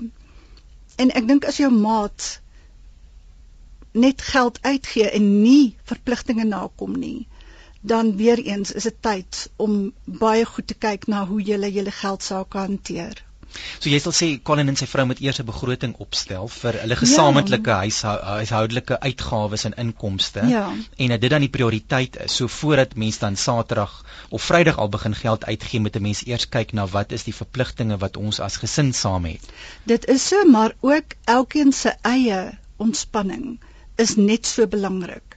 En 0.97 1.13
ek 1.21 1.27
dink 1.29 1.49
as 1.49 1.59
jou 1.63 1.71
maat 1.73 2.29
net 3.93 4.23
geld 4.23 4.59
uitgee 4.63 5.11
en 5.11 5.43
nie 5.43 5.75
verpligtinge 5.91 6.45
nakom 6.45 6.95
nie, 6.99 7.27
dan 7.81 8.17
weer 8.17 8.39
eens 8.39 8.73
is 8.73 8.87
dit 8.89 9.03
tyd 9.03 9.41
om 9.57 9.93
baie 10.05 10.45
goed 10.45 10.67
te 10.67 10.77
kyk 10.87 11.07
na 11.07 11.25
hoe 11.27 11.41
jy 11.43 11.59
julle 11.73 11.91
geld 11.91 12.27
kan 12.49 12.69
hanteer. 12.69 13.25
So 13.79 13.91
jy 13.91 13.99
sal 14.03 14.15
sê 14.17 14.29
Colin 14.47 14.71
en 14.73 14.79
sy 14.79 14.87
vrou 14.91 15.07
moet 15.11 15.21
eers 15.25 15.41
'n 15.43 15.47
begroting 15.49 15.95
opstel 16.05 16.49
vir 16.55 16.79
hulle 16.83 16.97
gesamentlike 17.03 17.71
ja. 17.71 17.79
huishou, 17.85 18.17
huishoudelike 18.39 18.99
uitgawes 19.01 19.65
en 19.69 19.77
inkomste 19.85 20.45
ja. 20.49 20.65
en 20.75 21.15
dat 21.15 21.21
dit 21.21 21.31
dan 21.31 21.47
die 21.47 21.53
prioriteit 21.57 22.17
is. 22.25 22.37
So 22.37 22.49
voordat 22.49 22.97
mens 22.97 23.19
dan 23.19 23.37
Saterdag 23.37 24.05
of 24.29 24.43
Vrydag 24.43 24.79
al 24.79 24.89
begin 24.89 25.15
geld 25.15 25.45
uitgee, 25.45 25.81
moet 25.81 25.97
'n 25.97 26.03
mens 26.03 26.27
eers 26.27 26.49
kyk 26.49 26.73
na 26.73 26.87
wat 26.87 27.13
is 27.13 27.25
die 27.25 27.35
verpligtinge 27.35 27.99
wat 27.99 28.17
ons 28.17 28.41
as 28.41 28.57
gesin 28.57 28.93
saam 28.93 29.25
het. 29.25 29.51
Dit 29.85 30.07
is 30.07 30.29
so, 30.29 30.45
maar 30.45 30.75
ook 30.81 31.17
elkeen 31.25 31.73
se 31.73 31.95
eie 32.03 32.59
ontspanning 32.77 33.61
is 33.97 34.17
net 34.17 34.47
so 34.47 34.67
belangrik 34.67 35.30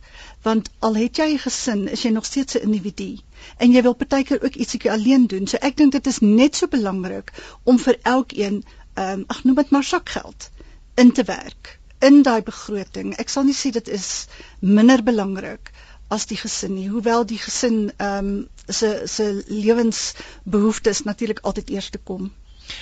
want 0.43 0.69
al 0.79 0.95
het 0.99 1.17
jy 1.17 1.27
'n 1.33 1.43
gesin, 1.45 1.87
is 1.87 2.01
jy 2.03 2.11
nog 2.11 2.25
steeds 2.25 2.55
'n 2.55 2.65
individu 2.67 3.17
en 3.57 3.71
jy 3.71 3.81
wil 3.81 3.95
partykeer 3.95 4.43
ook 4.43 4.55
ietsiekie 4.55 4.91
alleen 4.91 5.27
doen. 5.27 5.47
So 5.47 5.57
ek 5.61 5.77
dink 5.77 5.91
dit 5.91 6.07
is 6.07 6.19
net 6.19 6.55
so 6.55 6.67
belangrik 6.67 7.31
om 7.63 7.79
vir 7.79 7.97
elkeen, 8.01 8.63
ehm 8.93 9.19
um, 9.19 9.23
ag 9.27 9.43
noem 9.43 9.55
dit 9.55 9.69
maar 9.69 9.83
sakgeld 9.83 10.49
in 10.95 11.11
te 11.11 11.23
werk 11.23 11.79
in 11.99 12.21
daai 12.21 12.41
begroting. 12.41 13.15
Ek 13.17 13.29
sal 13.29 13.43
nie 13.43 13.55
sê 13.55 13.71
dit 13.71 13.87
is 13.87 14.27
minder 14.59 15.03
belangrik 15.03 15.71
as 16.07 16.25
die 16.25 16.37
gesin 16.37 16.75
nie, 16.75 16.89
hoewel 16.89 17.25
die 17.25 17.39
gesin 17.39 17.91
ehm 17.97 18.27
um, 18.27 18.47
se 18.67 19.07
se 19.07 19.43
lewensbehoeftes 19.47 21.03
natuurlik 21.03 21.39
altyd 21.39 21.69
eers 21.69 21.89
te 21.89 21.97
kom. 21.97 22.31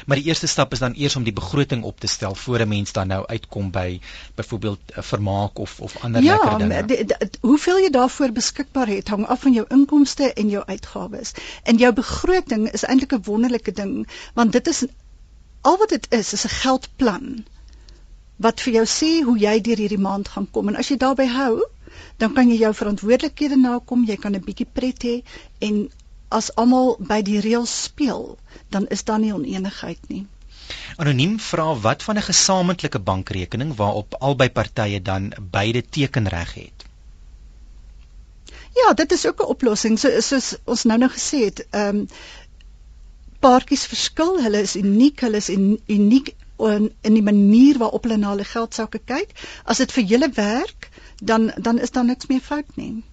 Maar 0.05 0.17
die 0.17 0.25
eerste 0.25 0.47
stap 0.47 0.71
is 0.71 0.79
dan 0.79 0.93
eers 0.95 1.15
om 1.15 1.23
die 1.23 1.33
begroting 1.33 1.83
op 1.83 1.99
te 1.99 2.07
stel 2.07 2.35
voor 2.35 2.59
'n 2.59 2.67
mens 2.67 2.91
dan 2.91 3.07
nou 3.07 3.25
uitkom 3.25 3.71
by 3.71 3.99
byvoorbeeld 4.35 4.79
eh, 4.85 5.03
vermaak 5.03 5.59
of 5.59 5.79
of 5.79 5.97
ander 6.03 6.23
ja, 6.23 6.35
lekker 6.35 6.57
dinge. 6.57 7.05
Ja, 7.07 7.27
hoeveel 7.41 7.79
jy 7.79 7.89
daarvoor 7.89 8.31
beskikbaar 8.31 8.87
het 8.87 9.07
hang 9.07 9.27
af 9.27 9.41
van 9.41 9.53
jou 9.53 9.65
inkomste 9.69 10.33
en 10.33 10.49
jou 10.49 10.63
uitgawes. 10.65 11.31
En 11.63 11.77
jou 11.77 11.93
begroting 11.93 12.71
is 12.71 12.83
eintlik 12.83 13.13
'n 13.13 13.23
wonderlike 13.23 13.71
ding 13.71 14.07
want 14.33 14.51
dit 14.51 14.67
is 14.67 14.85
al 15.61 15.77
wat 15.77 15.89
dit 15.89 16.05
is 16.09 16.33
is 16.33 16.45
'n 16.45 16.55
geldplan 16.61 17.45
wat 18.35 18.61
vir 18.61 18.73
jou 18.73 18.85
sê 18.85 19.23
hoe 19.23 19.37
jy 19.37 19.61
deur 19.61 19.77
hierdie 19.77 20.01
maand 20.01 20.27
gaan 20.27 20.47
kom 20.51 20.67
en 20.67 20.75
as 20.75 20.87
jy 20.87 20.97
daarbey 20.97 21.27
hou 21.27 21.61
dan 22.17 22.33
kan 22.33 22.49
jy 22.49 22.57
jou 22.61 22.73
verantwoordelikhede 22.73 23.57
nakom, 23.57 24.05
jy 24.05 24.15
kan 24.15 24.35
'n 24.35 24.45
bietjie 24.45 24.67
pret 24.73 25.03
hê 25.03 25.15
en 25.59 25.89
as 26.37 26.49
almal 26.61 26.93
by 27.11 27.19
die 27.27 27.39
reëls 27.43 27.73
speel, 27.87 28.37
dan 28.73 28.87
is 28.95 29.03
daar 29.07 29.19
nie 29.19 29.33
onenigheid 29.35 30.07
nie. 30.13 30.25
Anoniem 31.03 31.39
vra 31.43 31.65
wat 31.85 32.03
van 32.07 32.17
'n 32.17 32.27
gesamentlike 32.27 32.99
bankrekening 32.99 33.75
waarop 33.75 34.15
albei 34.19 34.49
partye 34.49 35.01
dan 35.01 35.31
beide 35.57 35.81
tekenreg 35.97 36.53
het. 36.53 36.85
Ja, 38.79 38.93
dit 38.93 39.11
is 39.11 39.25
ook 39.27 39.41
'n 39.41 39.51
oplossing. 39.55 39.99
So 39.99 40.21
soos 40.21 40.55
ons 40.63 40.83
nou 40.83 40.97
nou 40.99 41.11
gesê 41.11 41.43
het, 41.43 41.65
ehm 41.69 41.95
um, 41.95 42.07
paartjies 43.39 43.85
verskil, 43.85 44.41
hulle 44.41 44.61
is 44.61 44.75
uniek, 44.75 45.19
hulle 45.19 45.37
is 45.37 45.49
uniek 45.49 46.35
in, 46.57 46.91
in 47.01 47.13
die 47.13 47.23
manier 47.23 47.77
waarop 47.77 48.03
hulle 48.03 48.17
na 48.17 48.29
hulle 48.29 48.45
geld 48.45 48.73
sake 48.73 48.99
kyk. 49.05 49.29
As 49.63 49.77
dit 49.77 49.91
vir 49.91 50.03
julle 50.03 50.29
werk, 50.29 50.89
dan 51.21 51.51
dan 51.57 51.79
is 51.79 51.91
daar 51.91 52.05
niks 52.05 52.27
meer 52.27 52.41
fout 52.41 52.75
nie 52.75 53.03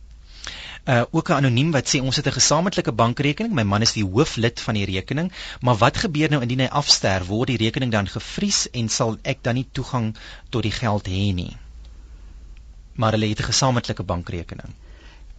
uh, 0.89 1.03
ook 1.11 1.29
'n 1.29 1.33
anoniem 1.33 1.71
wat 1.71 1.89
sê 1.89 2.01
ons 2.01 2.17
het 2.17 2.27
'n 2.27 2.39
gesamentlike 2.41 2.93
bankrekening. 2.93 3.55
My 3.55 3.63
man 3.63 3.83
is 3.83 3.93
die 3.93 4.05
hooflid 4.05 4.61
van 4.61 4.75
die 4.75 4.85
rekening, 4.85 5.33
maar 5.61 5.77
wat 5.77 5.97
gebeur 5.97 6.31
nou 6.31 6.43
indien 6.43 6.59
hy 6.59 6.67
afsterf? 6.67 7.27
Word 7.27 7.47
die 7.47 7.57
rekening 7.57 7.93
dan 7.93 8.09
gevries 8.09 8.71
en 8.71 8.89
sal 8.89 9.17
ek 9.23 9.43
dan 9.43 9.55
nie 9.55 9.69
toegang 9.73 10.17
tot 10.49 10.63
die 10.63 10.73
geld 10.73 11.07
hê 11.07 11.33
nie? 11.35 11.57
Maar 12.95 13.13
hulle 13.13 13.29
het 13.29 13.41
'n 13.41 13.53
gesamentlike 13.53 14.03
bankrekening. 14.03 14.73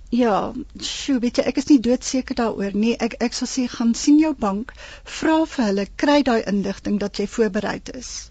Ja, 0.10 0.54
sjoe, 0.80 1.19
weet 1.19 1.36
jy, 1.36 1.43
ek 1.43 1.58
is 1.58 1.65
nie 1.65 1.80
doodseker 1.80 2.36
daaroor 2.36 2.74
nie. 2.74 2.97
Ek 2.97 3.13
ek 3.19 3.34
sal 3.34 3.47
sê 3.47 3.67
gaan 3.67 3.93
sien 3.95 4.19
jou 4.19 4.34
bank, 4.34 4.74
vra 5.04 5.45
vir 5.45 5.65
hulle, 5.65 5.88
kry 5.95 6.21
daai 6.21 6.43
inligting 6.43 7.00
dat 7.00 7.17
jy 7.17 7.28
voorbereid 7.28 7.95
is 7.95 8.30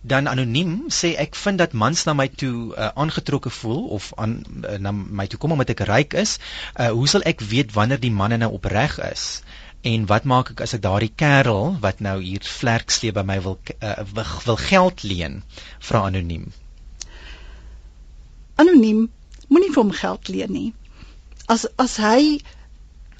dan 0.00 0.26
anoniem 0.26 0.88
sê 0.88 1.12
ek 1.20 1.36
vind 1.36 1.60
dat 1.60 1.72
mans 1.76 2.04
na 2.08 2.14
my 2.16 2.28
toe 2.42 2.72
uh, 2.72 2.88
aangetrokke 2.96 3.50
voel 3.52 3.82
of 3.96 4.12
aan 4.16 4.38
uh, 4.64 4.78
na 4.80 4.92
my 4.92 5.26
toe 5.28 5.38
kom 5.40 5.52
omdat 5.52 5.74
ek 5.76 5.84
ryk 5.90 6.16
is. 6.16 6.38
Uh, 6.74 6.88
hoe 6.96 7.08
sal 7.08 7.26
ek 7.28 7.44
weet 7.44 7.74
wanneer 7.76 8.00
die 8.00 8.12
manne 8.12 8.40
nou 8.40 8.52
opreg 8.56 8.96
is? 9.10 9.42
En 9.84 10.06
wat 10.08 10.24
maak 10.24 10.54
ek 10.54 10.64
as 10.64 10.74
ek 10.76 10.84
daardie 10.84 11.12
kerel 11.12 11.76
wat 11.84 12.00
nou 12.04 12.16
hier 12.20 12.44
vlerkslee 12.44 13.12
by 13.16 13.24
my 13.28 13.38
wil 13.44 13.58
uh, 13.76 14.24
wil 14.48 14.60
geld 14.60 15.04
leen? 15.04 15.42
Vra 15.84 16.06
anoniem. 16.08 16.48
Anoniem, 18.60 19.06
moenie 19.52 19.72
vir 19.72 19.82
hom 19.82 19.94
geld 20.00 20.32
leen 20.32 20.52
nie. 20.56 20.68
As 21.48 21.68
as 21.80 22.00
hy 22.00 22.40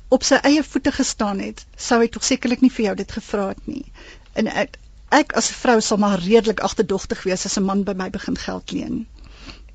op 0.09 0.25
sy 0.27 0.41
eie 0.49 0.65
voete 0.65 0.93
gestaan 0.97 1.45
het, 1.45 1.65
sou 1.77 2.01
hy 2.01 2.09
tog 2.09 2.25
sekerlik 2.25 2.65
nie 2.65 2.73
vir 2.73 2.91
jou 2.91 3.01
dit 3.05 3.19
gevra 3.21 3.51
het 3.53 3.67
nie. 3.69 3.85
En 4.33 4.49
ek 4.49 4.80
ek 5.11 5.33
as 5.39 5.51
'n 5.51 5.59
vrou 5.63 5.81
sal 5.81 5.99
maar 5.99 6.19
redelik 6.19 6.61
agterdogtig 6.61 7.23
wees 7.23 7.45
as 7.47 7.57
'n 7.59 7.65
man 7.65 7.83
by 7.83 7.93
my 7.93 8.11
begin 8.11 8.39
geld 8.39 8.73
leen 8.73 9.07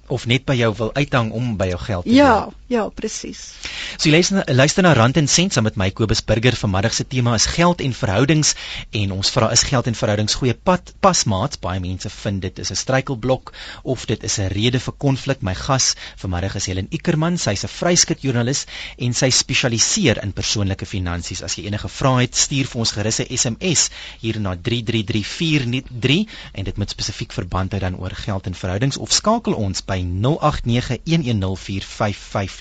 of 0.07 0.25
net 0.25 0.45
by 0.45 0.55
jou 0.55 0.73
wil 0.77 0.93
uithang 0.93 1.31
om 1.31 1.57
by 1.57 1.67
jou 1.67 1.79
geld 1.79 2.03
te 2.05 2.13
Ja, 2.13 2.43
doen. 2.45 2.53
Ja, 2.67 2.89
presies. 2.89 3.53
So 3.97 4.09
luister 4.09 4.43
luister 4.47 4.83
na 4.83 4.93
Rand 4.93 5.17
en 5.17 5.27
Sent 5.27 5.53
saam 5.53 5.63
met 5.63 5.75
my 5.77 5.91
Kobus 5.91 6.23
Burger. 6.25 6.55
Vanmiddag 6.57 6.93
se 6.93 7.05
tema 7.07 7.35
is 7.35 7.45
geld 7.45 7.81
en 7.81 7.93
verhoudings 7.93 8.55
en 8.91 9.11
ons 9.11 9.29
vra 9.29 9.51
is 9.53 9.63
geld 9.63 9.87
en 9.87 9.95
verhoudings 9.95 10.33
goeie 10.39 10.53
pad 10.53 10.93
pasmaats 10.99 11.59
baie 11.61 11.79
mense 11.79 12.09
vind 12.09 12.41
dit 12.41 12.59
is 12.59 12.71
'n 12.71 12.75
struikelblok 12.75 13.53
of 13.83 14.05
dit 14.05 14.23
is 14.23 14.39
'n 14.39 14.47
rede 14.47 14.79
vir 14.79 14.93
konflik. 14.97 15.41
My 15.41 15.53
gas 15.53 15.95
vanmiddag 16.17 16.55
is 16.55 16.65
Helen 16.65 16.87
Ikerman 16.89 17.37
sy's 17.37 17.63
'n 17.63 17.67
vryskut 17.67 18.21
joernalis 18.21 18.65
en 18.97 19.13
sy 19.13 19.29
spesialiseer 19.29 20.23
in 20.23 20.33
persoonlike 20.33 20.85
finansies. 20.85 21.43
As 21.43 21.55
jy 21.55 21.65
enige 21.65 21.89
vrae 21.89 22.21
het 22.21 22.35
stuur 22.35 22.65
vir 22.65 22.79
ons 22.79 22.91
gerus 22.91 23.19
'n 23.19 23.37
SMS 23.37 23.89
hier 24.19 24.39
na 24.39 24.55
33343 24.55 26.25
en 26.53 26.63
dit 26.63 26.77
moet 26.77 26.89
spesifiek 26.89 27.31
verband 27.31 27.71
hou 27.71 27.79
dan 27.79 27.99
oor 27.99 28.11
geld 28.11 28.45
en 28.47 28.53
verhoudings 28.55 28.97
of 28.97 29.11
skakel 29.11 29.53
ons 29.53 29.85
by 29.85 30.01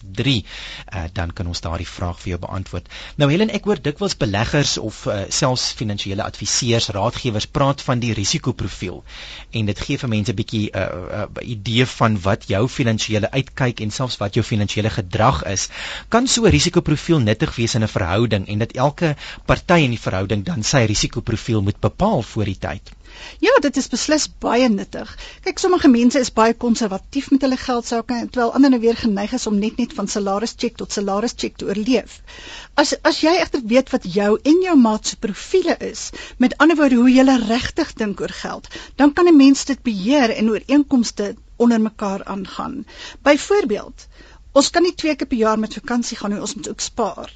by 0.02 0.24
0891104553 0.24 0.44
uh, 0.94 1.04
dan 1.12 1.32
kan 1.32 1.46
ons 1.46 1.60
daardie 1.60 1.88
vraag 1.88 2.18
vir 2.22 2.30
jou 2.34 2.38
beantwoord. 2.44 2.88
Nou 3.20 3.28
Helen, 3.30 3.52
ek 3.54 3.66
hoor 3.68 3.80
dikwels 3.82 4.16
beleggers 4.20 4.76
of 4.78 5.04
uh, 5.06 5.24
selfs 5.28 5.66
finansiële 5.78 6.24
adviseurs, 6.24 6.88
raadgewers 6.96 7.46
praat 7.46 7.82
van 7.86 8.02
die 8.02 8.12
risikoprofiel 8.16 9.02
en 9.60 9.70
dit 9.70 9.84
gee 9.86 10.00
vir 10.00 10.12
mense 10.14 10.32
'n 10.32 10.38
bietjie 10.40 10.64
'n 10.70 10.78
uh, 10.78 11.26
uh, 11.26 11.48
idee 11.56 11.86
van 11.96 12.18
wat 12.26 12.48
jou 12.48 12.64
finansiële 12.68 13.30
uitkyk 13.30 13.80
en 13.80 13.90
selfs 13.90 14.20
wat 14.22 14.34
jou 14.34 14.44
finansiële 14.44 14.90
gedrag 14.90 15.44
is. 15.44 15.68
Kan 16.08 16.26
so 16.26 16.44
'n 16.46 16.54
risikoprofiel 16.56 17.20
nuttig 17.20 17.56
wees 17.56 17.74
in 17.74 17.82
'n 17.82 17.94
verhouding 17.96 18.48
en 18.48 18.58
dat 18.58 18.72
elke 18.72 19.16
party 19.46 19.80
in 19.84 19.90
die 19.90 20.04
verhouding 20.06 20.44
dan 20.44 20.62
sy 20.62 20.84
risikoprofiel 20.84 21.62
moet 21.62 21.80
bepaal 21.80 22.22
voor 22.22 22.44
die 22.44 22.58
tyd? 22.58 22.92
Ja, 23.44 23.52
dit 23.60 23.76
is 23.76 23.88
beslis 23.92 24.24
baie 24.42 24.68
nuttig. 24.68 25.10
Kyk, 25.44 25.58
sommige 25.58 25.88
mense 25.88 26.18
is 26.18 26.32
baie 26.32 26.54
konservatief 26.64 27.30
met 27.30 27.44
hulle 27.46 27.58
geld 27.60 27.86
sake 27.86 28.20
terwyl 28.30 28.52
ander 28.58 28.72
nou 28.74 28.80
weer 28.80 28.96
geneig 28.96 29.32
is 29.38 29.46
om 29.50 29.58
net 29.58 29.76
net 29.82 29.94
van 29.98 30.08
salarischeck 30.08 30.76
tot 30.80 30.92
salarischeck 30.92 31.56
te 31.60 31.68
oorleef. 31.70 32.20
As 32.80 32.94
as 33.10 33.20
jy 33.24 33.34
egter 33.42 33.62
weet 33.74 33.92
wat 33.94 34.08
jou 34.16 34.30
en 34.52 34.60
jou 34.66 34.76
maat 34.80 35.06
se 35.06 35.20
profile 35.26 35.76
is, 35.90 36.10
met 36.38 36.56
ander 36.58 36.76
woorde 36.80 37.00
hoe 37.02 37.12
jy 37.12 37.24
regtig 37.46 37.94
dink 38.00 38.20
oor 38.20 38.34
geld, 38.42 38.68
dan 38.96 39.12
kan 39.12 39.28
'n 39.28 39.36
mens 39.36 39.64
dit 39.64 39.82
beheer 39.82 40.30
en 40.30 40.50
ooreenkomste 40.50 41.34
onder 41.56 41.80
mekaar 41.80 42.24
aangaan. 42.24 42.86
Byvoorbeeld, 43.22 44.06
ons 44.52 44.70
kan 44.70 44.82
nie 44.82 44.94
twee 44.94 45.16
keer 45.16 45.26
per 45.26 45.38
jaar 45.38 45.58
met 45.58 45.74
vakansie 45.74 46.16
gaan 46.16 46.30
nie, 46.30 46.40
ons 46.40 46.54
moet 46.54 46.68
ook 46.68 46.80
spaar. 46.80 47.30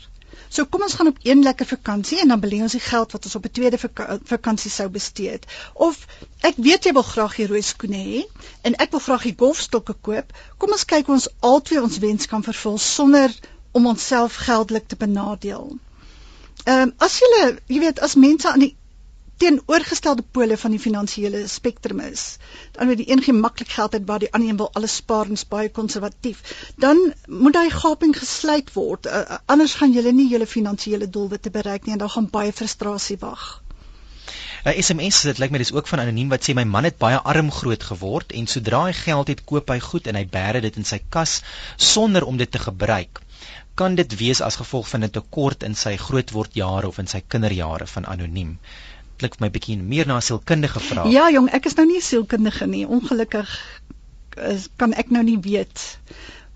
So 0.48 0.64
kom 0.66 0.82
ons 0.82 0.94
gaan 0.94 1.10
op 1.10 1.18
een 1.22 1.42
lekker 1.42 1.66
vakansie 1.66 2.20
en 2.20 2.28
dan 2.32 2.40
belê 2.40 2.60
ons 2.64 2.72
die 2.72 2.84
geld 2.84 3.12
wat 3.12 3.24
ons 3.24 3.34
op 3.34 3.44
'n 3.44 3.50
tweede 3.58 3.78
vakansie 4.24 4.70
sou 4.70 4.88
bestee 4.88 5.30
het. 5.30 5.46
Of 5.74 6.06
ek 6.40 6.54
weet 6.56 6.84
jy 6.84 6.92
wil 6.92 7.02
graag 7.02 7.36
die 7.36 7.46
rooi 7.46 7.62
skoene 7.62 7.96
hê 7.96 8.22
en 8.62 8.74
ek 8.74 8.90
wil 8.90 9.00
graag 9.00 9.22
die 9.22 9.36
golfstokke 9.38 9.94
koop. 10.00 10.32
Kom 10.58 10.72
ons 10.72 10.84
kyk 10.84 11.08
ons 11.08 11.28
albei 11.40 11.78
ons 11.80 11.98
wens 11.98 12.26
kan 12.26 12.42
vervul 12.42 12.78
sonder 12.78 13.34
om 13.72 13.86
onsself 13.86 14.34
geldelik 14.34 14.88
te 14.88 14.96
benadeel. 14.96 15.76
Ehm 16.64 16.82
um, 16.82 16.94
as 16.98 17.20
jy 17.20 17.58
jy 17.66 17.80
weet 17.80 18.00
as 18.00 18.14
mense 18.14 18.48
aan 18.48 18.64
die 18.64 18.76
teenoorgestelde 19.42 20.24
pole 20.36 20.56
van 20.58 20.74
die 20.74 20.80
finansiële 20.82 21.44
spektrum 21.48 22.00
is. 22.04 22.24
Dan 22.76 22.90
word 22.90 23.02
die 23.02 23.10
een 23.10 23.22
gemaklik 23.22 23.70
geld 23.76 23.94
uit 23.94 24.06
waar 24.10 24.24
die 24.24 24.32
ander 24.32 24.48
een 24.50 24.60
wil 24.62 24.72
alles 24.80 24.96
spaar 25.02 25.30
en 25.30 25.38
is 25.38 25.46
baie 25.48 25.70
konservatief. 25.70 26.42
Dan 26.76 27.00
moet 27.26 27.54
daai 27.54 27.70
gaping 27.70 28.16
gesluit 28.18 28.72
word. 28.74 29.06
Uh, 29.06 29.38
anders 29.46 29.78
gaan 29.78 29.94
julle 29.94 30.12
nie 30.12 30.28
julle 30.32 30.46
finansiële 30.46 31.10
doelwitte 31.10 31.54
bereik 31.54 31.86
nie 31.86 31.94
en 31.94 32.04
dan 32.04 32.14
gaan 32.16 32.30
baie 32.34 32.52
frustrasie 32.52 33.18
wag. 33.22 33.48
'n 34.66 34.82
SMS 34.82 35.22
dit 35.22 35.38
lyk 35.38 35.52
my 35.54 35.58
dis 35.62 35.70
ook 35.72 35.86
van 35.88 36.00
anoniem 36.02 36.32
wat 36.34 36.42
sê 36.44 36.54
my 36.54 36.64
man 36.70 36.84
het 36.84 36.98
baie 36.98 37.18
arm 37.32 37.50
groot 37.58 37.84
geword 37.90 38.32
en 38.40 38.50
sodra 38.54 38.80
hy 38.88 38.94
geld 39.00 39.30
het 39.32 39.44
koop 39.50 39.70
hy 39.70 39.78
goed 39.84 40.10
en 40.10 40.18
hy 40.18 40.24
bære 40.32 40.60
dit 40.64 40.76
in 40.80 40.88
sy 40.90 40.98
kas 41.16 41.36
sonder 41.76 42.26
om 42.26 42.36
dit 42.42 42.50
te 42.50 42.58
gebruik 42.64 43.22
kan 43.78 43.94
dit 43.94 44.16
wees 44.20 44.40
as 44.42 44.58
gevolg 44.60 44.88
van 44.92 45.04
'n 45.06 45.14
tekort 45.14 45.62
in 45.62 45.78
sy 45.84 45.94
grootwordjare 45.96 46.88
of 46.88 46.98
in 46.98 47.10
sy 47.14 47.22
kinderjare 47.34 47.86
van 47.94 48.10
anoniem 48.16 48.58
klink 49.20 49.38
my 49.42 49.50
bietjie 49.54 49.76
meer 49.78 50.06
na 50.06 50.16
'n 50.18 50.26
sielkundige 50.28 50.80
vraag. 50.80 51.10
Ja 51.12 51.28
jong, 51.34 51.48
ek 51.52 51.66
is 51.70 51.74
nou 51.78 51.86
nie 51.86 52.00
'n 52.00 52.08
sielkundige 52.10 52.66
nie. 52.66 52.86
Ongelukkig 52.86 53.48
is, 54.36 54.68
kan 54.76 54.92
ek 54.92 55.10
nou 55.10 55.22
nie 55.22 55.38
weet 55.38 55.98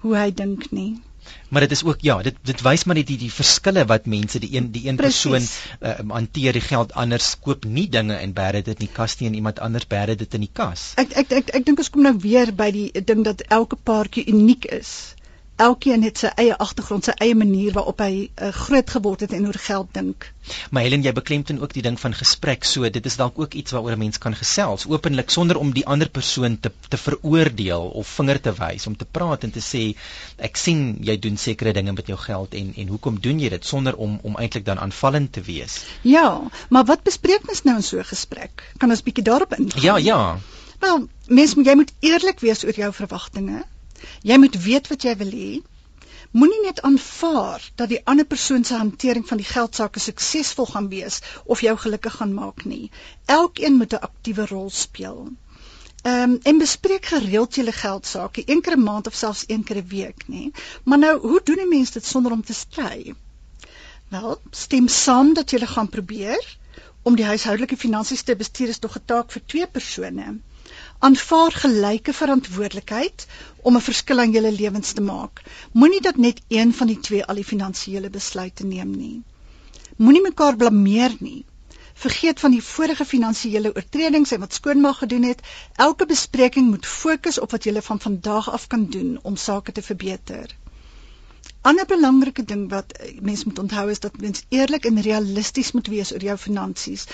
hoe 0.02 0.16
hy 0.16 0.30
dink 0.30 0.70
nie. 0.70 1.00
Maar 1.48 1.60
dit 1.60 1.70
is 1.70 1.84
ook 1.84 2.00
ja, 2.00 2.16
dit 2.22 2.36
dit 2.42 2.62
wys 2.66 2.84
maar 2.84 2.98
net 2.98 3.06
die 3.06 3.18
die 3.20 3.32
verskille 3.32 3.84
wat 3.86 4.06
mense 4.06 4.40
die 4.42 4.50
een 4.56 4.70
die 4.74 4.88
een 4.88 4.96
Precies. 4.96 5.22
persoon 5.22 6.08
uh, 6.08 6.14
hanteer 6.14 6.52
die 6.52 6.64
geld 6.64 6.92
anders 6.92 7.38
koop 7.40 7.64
nie 7.64 7.88
dinge 7.88 8.14
en 8.14 8.32
bære 8.32 8.62
dit 8.62 8.74
in 8.78 8.86
die 8.86 8.94
kas 8.98 9.18
nie 9.20 9.28
en 9.28 9.34
iemand 9.34 9.60
anders 9.60 9.86
bære 9.86 10.16
dit 10.16 10.34
in 10.34 10.46
die 10.46 10.52
kas. 10.52 10.92
Ek 10.96 11.12
ek 11.22 11.32
ek, 11.40 11.54
ek 11.60 11.66
dink 11.66 11.78
ons 11.84 11.90
kom 11.90 12.02
nou 12.02 12.16
weer 12.24 12.54
by 12.62 12.70
die 12.74 13.04
ding 13.12 13.24
dat 13.28 13.44
elke 13.48 13.76
paartjie 13.76 14.26
uniek 14.32 14.64
is 14.80 15.14
elkeen 15.56 16.02
het 16.02 16.18
sy 16.18 16.30
eie 16.40 16.54
agtergrond, 16.56 17.04
sy 17.04 17.14
eie 17.20 17.34
manier 17.36 17.74
waarop 17.76 18.00
hy 18.02 18.12
uh, 18.28 18.48
groot 18.56 18.90
geword 18.90 19.20
het 19.24 19.32
en 19.36 19.46
oor 19.46 19.58
geld 19.60 19.90
dink. 19.94 20.26
Maar 20.74 20.86
Helen, 20.86 21.04
jy 21.04 21.12
beklemtoon 21.14 21.60
ook 21.62 21.74
die 21.76 21.84
ding 21.84 21.98
van 22.00 22.14
gesprek, 22.16 22.64
so 22.66 22.88
dit 22.90 23.06
is 23.06 23.16
dalk 23.20 23.38
ook 23.38 23.54
iets 23.54 23.74
waaroor 23.74 23.94
'n 23.94 24.02
mens 24.02 24.18
kan 24.18 24.34
gesels 24.34 24.86
openlik 24.90 25.30
sonder 25.30 25.56
om 25.56 25.72
die 25.72 25.86
ander 25.86 26.08
persoon 26.08 26.58
te 26.60 26.72
te 26.88 26.96
veroordeel 26.96 27.88
of 28.00 28.08
vinger 28.08 28.40
te 28.40 28.52
wys, 28.58 28.86
om 28.86 28.96
te 28.96 29.04
praat 29.04 29.44
en 29.44 29.50
te 29.50 29.60
sê 29.60 29.94
ek 30.38 30.56
sien 30.56 30.98
jy 31.00 31.18
doen 31.18 31.36
sekere 31.36 31.72
dinge 31.72 31.92
met 31.92 32.06
jou 32.06 32.18
geld 32.18 32.54
en 32.54 32.72
en 32.76 32.88
hoekom 32.88 33.20
doen 33.20 33.40
jy 33.40 33.48
dit 33.48 33.64
sonder 33.64 33.96
om 33.96 34.18
om 34.22 34.36
eintlik 34.36 34.64
dan 34.64 34.78
aanvallend 34.78 35.32
te 35.32 35.40
wees. 35.40 35.84
Ja, 36.02 36.40
maar 36.68 36.84
wat 36.84 37.02
bespreek 37.02 37.46
mens 37.46 37.62
nou 37.62 37.76
in 37.76 37.82
so 37.82 37.98
'n 37.98 38.04
gesprek? 38.04 38.72
Kan 38.78 38.90
ons 38.90 39.02
bietjie 39.02 39.24
daarop 39.24 39.54
ingaan? 39.54 39.82
Ja, 39.82 39.96
ja. 39.96 40.38
Wel, 40.80 41.08
mens 41.26 41.54
jy 41.54 41.74
moet 41.74 41.92
eerlik 42.00 42.40
wees 42.40 42.64
oor 42.64 42.74
jou 42.74 42.92
verwagtinge 42.92 43.62
Jy 44.22 44.36
moet 44.36 44.62
weet 44.64 44.88
wat 44.88 45.02
jy 45.02 45.16
wil 45.16 45.30
hê. 45.30 45.50
Moenie 46.32 46.62
net 46.64 46.82
aanvaar 46.88 47.64
dat 47.74 47.88
die 47.88 48.00
ander 48.04 48.24
persoon 48.24 48.64
se 48.64 48.74
hantering 48.74 49.26
van 49.28 49.40
die 49.40 49.48
geldsaake 49.48 50.00
suksesvol 50.00 50.66
gaan 50.66 50.88
wees 50.88 51.20
of 51.44 51.60
jou 51.60 51.74
gelukkig 51.78 52.14
gaan 52.20 52.32
maak 52.34 52.64
nie. 52.64 52.90
Elkeen 53.26 53.76
moet 53.76 53.92
'n 53.92 54.04
aktiewe 54.08 54.46
rol 54.46 54.70
speel. 54.70 55.18
Ehm 56.02 56.30
um, 56.30 56.38
en 56.42 56.58
bespreek 56.58 57.04
gereeld 57.06 57.54
julle 57.54 57.72
geldsaake, 57.72 58.42
een 58.46 58.60
keer 58.60 58.76
'n 58.76 58.82
maand 58.82 59.06
of 59.06 59.14
selfs 59.14 59.44
een 59.46 59.64
keer 59.64 59.76
'n 59.82 59.88
week, 59.88 60.24
nê. 60.26 60.50
Maar 60.84 60.98
nou, 60.98 61.14
hoe 61.20 61.40
doen 61.44 61.60
'n 61.60 61.68
mens 61.68 61.90
dit 61.90 62.06
sonder 62.06 62.32
om 62.32 62.44
te 62.44 62.54
stry? 62.54 63.14
Wel, 64.08 64.40
stem 64.50 64.88
saam 64.88 65.34
dat 65.34 65.50
julle 65.50 65.66
gaan 65.66 65.88
probeer 65.88 66.56
om 67.02 67.16
die 67.16 67.24
huishoudelike 67.24 67.76
finansies 67.76 68.22
te 68.22 68.36
bestuur 68.36 68.68
is 68.68 68.78
tog 68.78 68.96
'n 68.96 69.04
taak 69.04 69.30
vir 69.32 69.42
twee 69.46 69.66
persone 69.66 70.40
aanvaar 71.06 71.54
gelyke 71.62 72.12
verantwoordelikheid 72.16 73.26
om 73.68 73.76
'n 73.76 73.86
verskil 73.86 74.22
aan 74.24 74.34
julle 74.36 74.52
lewens 74.58 74.92
te 74.98 75.04
maak. 75.06 75.42
Moenie 75.72 76.00
dat 76.00 76.16
net 76.16 76.42
een 76.48 76.74
van 76.80 76.86
die 76.86 76.98
twee 77.08 77.24
al 77.24 77.40
die 77.40 77.48
finansiële 77.48 78.10
besluite 78.10 78.66
neem 78.66 78.92
nie. 78.96 79.22
Moenie 79.96 80.22
mekaar 80.22 80.56
blameer 80.56 81.16
nie. 81.18 81.44
Vergeet 82.04 82.40
van 82.40 82.50
die 82.50 82.62
vorige 82.62 83.04
finansiële 83.04 83.74
oortredings 83.74 84.30
en 84.30 84.40
wat 84.46 84.54
skoonmaak 84.54 84.96
gedoen 85.02 85.22
het. 85.22 85.42
Elke 85.88 86.06
bespreking 86.06 86.70
moet 86.70 86.86
fokus 86.86 87.40
op 87.40 87.50
wat 87.50 87.64
jy 87.64 87.82
van 87.90 88.00
vandag 88.00 88.50
af 88.50 88.66
kan 88.66 88.86
doen 88.86 89.18
om 89.22 89.36
sake 89.36 89.72
te 89.72 89.82
verbeter 89.82 90.56
ander 91.70 91.86
belangrike 91.86 92.44
ding 92.44 92.64
wat 92.70 92.92
eh, 92.92 93.14
mense 93.20 93.46
moet 93.48 93.58
onthou 93.62 93.84
is 93.90 94.00
dat 94.02 94.20
mens 94.20 94.44
eerlik 94.48 94.84
en 94.88 95.00
realisties 95.06 95.72
moet 95.72 95.90
wees 95.92 96.12
oor 96.12 96.24
jou 96.26 96.36
finansies. 96.44 97.06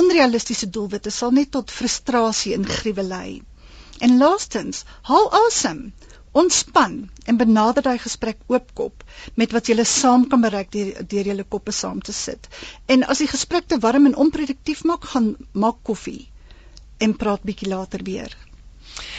Onrealistiese 0.00 0.68
doelwitte 0.70 1.10
sal 1.10 1.32
net 1.38 1.50
tot 1.56 1.72
frustrasie 1.72 2.54
en 2.54 2.66
gruwe 2.66 3.02
lei. 3.02 3.42
En 4.04 4.18
laastens, 4.18 4.84
haal 5.08 5.30
asem. 5.46 5.92
Ontspan 6.36 6.96
en 7.24 7.36
benader 7.40 7.82
daai 7.82 7.98
gesprek 7.98 8.42
oopkop 8.52 9.04
met 9.40 9.54
wat 9.56 9.70
julle 9.72 9.86
saam 9.88 10.26
kan 10.28 10.42
bereik 10.44 10.68
deur 10.74 11.06
deur 11.12 11.30
julle 11.32 11.46
koppe 11.54 11.72
saam 11.72 12.02
te 12.04 12.12
sit. 12.12 12.48
En 12.86 13.06
as 13.14 13.24
die 13.24 13.30
gesprek 13.32 13.70
te 13.72 13.78
warm 13.80 14.10
en 14.10 14.18
onproduktief 14.26 14.84
maak, 14.84 15.08
gaan 15.14 15.32
maak 15.52 15.80
koffie 15.82 16.28
en 16.98 17.16
praat 17.16 17.48
bietjie 17.48 17.72
later 17.72 18.04
weer. 18.04 18.36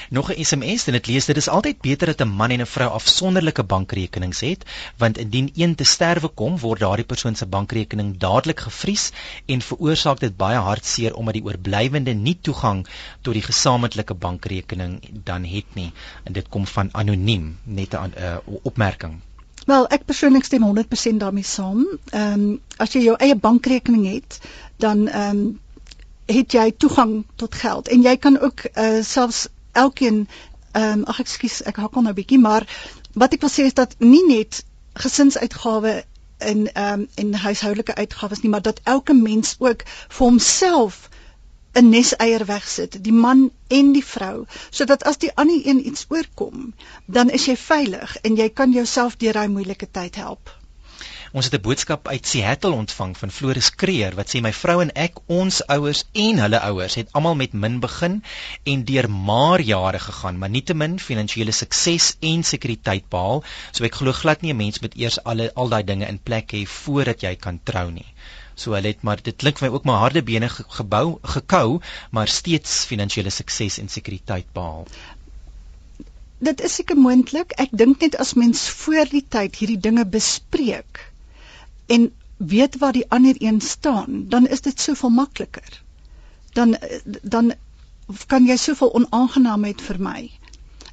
Nog 0.09 0.31
'n 0.31 0.43
SMS 0.43 0.87
en 0.87 0.93
dit 0.93 1.07
lees 1.07 1.25
dit 1.25 1.37
is 1.37 1.47
altyd 1.47 1.81
beter 1.81 2.07
dat 2.07 2.21
'n 2.21 2.29
man 2.29 2.49
en 2.49 2.61
'n 2.61 2.65
vrou 2.65 2.89
afsonderlike 2.89 3.63
bankrekenings 3.63 4.39
het 4.39 4.65
want 4.97 5.17
indien 5.17 5.51
een 5.55 5.75
te 5.75 5.83
sterwe 5.83 6.27
kom 6.27 6.59
word 6.59 6.79
daardie 6.79 7.05
persoon 7.05 7.35
se 7.35 7.45
bankrekening 7.45 8.17
dadelik 8.17 8.59
gevries 8.59 9.11
en 9.45 9.61
veroorsaak 9.61 10.19
dit 10.19 10.37
baie 10.37 10.57
hartseer 10.57 11.15
omdat 11.15 11.33
die 11.33 11.43
oorblywende 11.43 12.13
nie 12.13 12.37
toegang 12.41 12.87
tot 13.21 13.33
die 13.33 13.43
gesamentlike 13.43 14.13
bankrekening 14.13 14.99
dan 15.23 15.43
het 15.43 15.75
nie. 15.75 15.91
En 16.23 16.33
dit 16.33 16.49
kom 16.49 16.67
van 16.67 16.89
anoniem 16.91 17.57
net 17.63 17.93
'n 17.93 18.13
uh, 18.17 18.37
opmerking. 18.63 19.19
Wel 19.65 19.87
ek 19.87 20.05
persoonlik 20.05 20.43
stem 20.43 20.63
100% 20.63 21.17
daarmee 21.17 21.43
saam. 21.43 21.85
Ehm 22.09 22.33
um, 22.33 22.59
as 22.77 22.93
jy 22.93 23.01
jou 23.03 23.15
eie 23.17 23.35
bankrekening 23.35 24.13
het 24.13 24.39
dan 24.77 25.07
ehm 25.07 25.37
um, 25.37 25.59
het 26.27 26.51
jy 26.51 26.71
toegang 26.77 27.25
tot 27.35 27.55
geld. 27.55 27.87
En 27.87 28.01
jy 28.01 28.17
kan 28.17 28.39
ook 28.39 28.63
uh, 28.73 29.01
selfs 29.01 29.47
elkeen 29.83 30.21
ehm 30.27 30.99
um, 30.99 31.05
ag 31.13 31.19
ekskuus 31.23 31.61
ek 31.71 31.81
hakkel 31.83 32.05
nou 32.05 32.13
bietjie 32.17 32.39
maar 32.41 32.65
wat 33.23 33.33
ek 33.37 33.43
wil 33.45 33.53
sê 33.53 33.65
is 33.69 33.77
dat 33.77 33.95
nie 33.99 34.23
net 34.27 34.63
gesinsuitgawe 35.03 35.93
en 36.51 36.65
ehm 36.73 37.01
um, 37.01 37.07
en 37.23 37.33
huishoudelike 37.45 37.95
uitgawes 37.95 38.41
nie 38.43 38.51
maar 38.55 38.65
dat 38.69 38.81
elke 38.95 39.13
mens 39.13 39.55
ook 39.59 39.85
vir 40.17 40.25
homself 40.27 40.99
'n 41.81 41.89
neseier 41.93 42.45
wegsit 42.49 42.97
die 43.07 43.13
man 43.13 43.41
en 43.79 43.91
die 43.93 44.05
vrou. 44.05 44.45
Sodat 44.69 45.03
as 45.03 45.17
die 45.23 45.31
ander 45.35 45.67
een 45.71 45.87
iets 45.87 46.05
oorkom 46.09 46.73
dan 47.05 47.29
is 47.29 47.45
jy 47.45 47.57
veilig 47.63 48.17
en 48.21 48.35
jy 48.35 48.49
kan 48.49 48.71
jouself 48.71 49.17
deur 49.17 49.33
daai 49.33 49.47
moeilike 49.57 49.91
tyd 49.91 50.15
help 50.15 50.57
Ons 51.38 51.45
het 51.45 51.56
'n 51.56 51.65
boodskap 51.65 52.08
uit 52.08 52.28
Seattle 52.28 52.71
ontvang 52.76 53.12
van 53.17 53.32
Floris 53.32 53.67
Kreer 53.82 54.15
wat 54.19 54.32
sê 54.34 54.39
my 54.41 54.52
vrou 54.60 54.76
en 54.82 54.91
ek, 55.02 55.19
ons 55.39 55.58
ouers 55.73 56.00
en 56.21 56.39
hulle 56.43 56.60
ouers 56.69 56.95
het 56.97 57.12
almal 57.19 57.36
met 57.41 57.52
min 57.54 57.76
begin 57.84 58.15
en 58.71 58.86
deur 58.88 59.08
maar 59.10 59.62
jare 59.62 60.00
gegaan, 60.06 60.39
maar 60.41 60.50
nietemin 60.50 60.95
finansiële 61.00 61.54
sukses 61.58 62.08
en 62.32 62.43
sekuriteit 62.43 63.06
behaal. 63.15 63.43
So 63.71 63.86
ek 63.86 64.00
glo 64.00 64.13
glad 64.21 64.41
nie 64.41 64.54
'n 64.54 64.58
mens 64.58 64.80
moet 64.82 64.97
eers 64.97 65.19
al 65.23 65.43
al 65.54 65.69
daai 65.69 65.84
dinge 65.84 66.08
in 66.08 66.17
plek 66.30 66.56
hê 66.58 66.63
voordat 66.65 67.21
jy 67.21 67.36
kan 67.36 67.60
trou 67.63 67.91
nie. 67.91 68.08
So 68.56 68.73
hulle 68.73 68.88
het 68.88 69.04
maar 69.04 69.21
dit 69.21 69.38
klink 69.38 69.60
vir 69.60 69.69
my 69.69 69.76
ook 69.76 69.86
maar 69.86 70.00
harde 70.00 70.23
bene 70.23 70.50
gebou 70.50 71.19
gekou, 71.36 71.82
maar 72.10 72.28
steeds 72.28 72.86
finansiële 72.86 73.30
sukses 73.30 73.78
en 73.78 73.89
sekuriteit 73.89 74.50
behaal. 74.54 74.88
Dit 76.39 76.62
is 76.62 76.73
seker 76.76 76.97
moontlik. 76.97 77.54
Ek 77.58 77.69
dink 77.71 78.02
net 78.02 78.15
as 78.15 78.34
mens 78.34 78.69
voor 78.69 79.06
die 79.13 79.23
tyd 79.36 79.56
hierdie 79.56 79.80
dinge 79.80 80.06
bespreek, 80.06 81.07
en 81.88 82.12
weet 82.38 82.78
waar 82.78 82.91
die 82.91 83.10
ander 83.10 83.36
een 83.38 83.62
staan, 83.62 84.26
dan 84.28 84.47
is 84.47 84.62
dit 84.62 84.80
soveel 84.80 85.10
makliker. 85.10 85.84
Dan 86.54 86.78
dan 87.21 87.54
kan 88.26 88.45
jy 88.45 88.56
soveel 88.56 88.93
onaangenaamheid 88.93 89.82
vermy. 89.82 90.32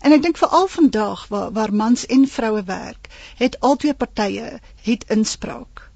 En 0.01 0.13
ek 0.13 0.23
dink 0.23 0.37
veral 0.37 0.67
vandag 0.69 1.27
waar 1.29 1.53
waar 1.53 1.75
mans 1.75 2.07
en 2.07 2.27
vroue 2.29 2.63
werk, 2.65 3.09
het 3.37 3.61
albei 3.61 3.95
partye 3.95 4.61
het 4.83 5.05
inspraak. 5.09 5.91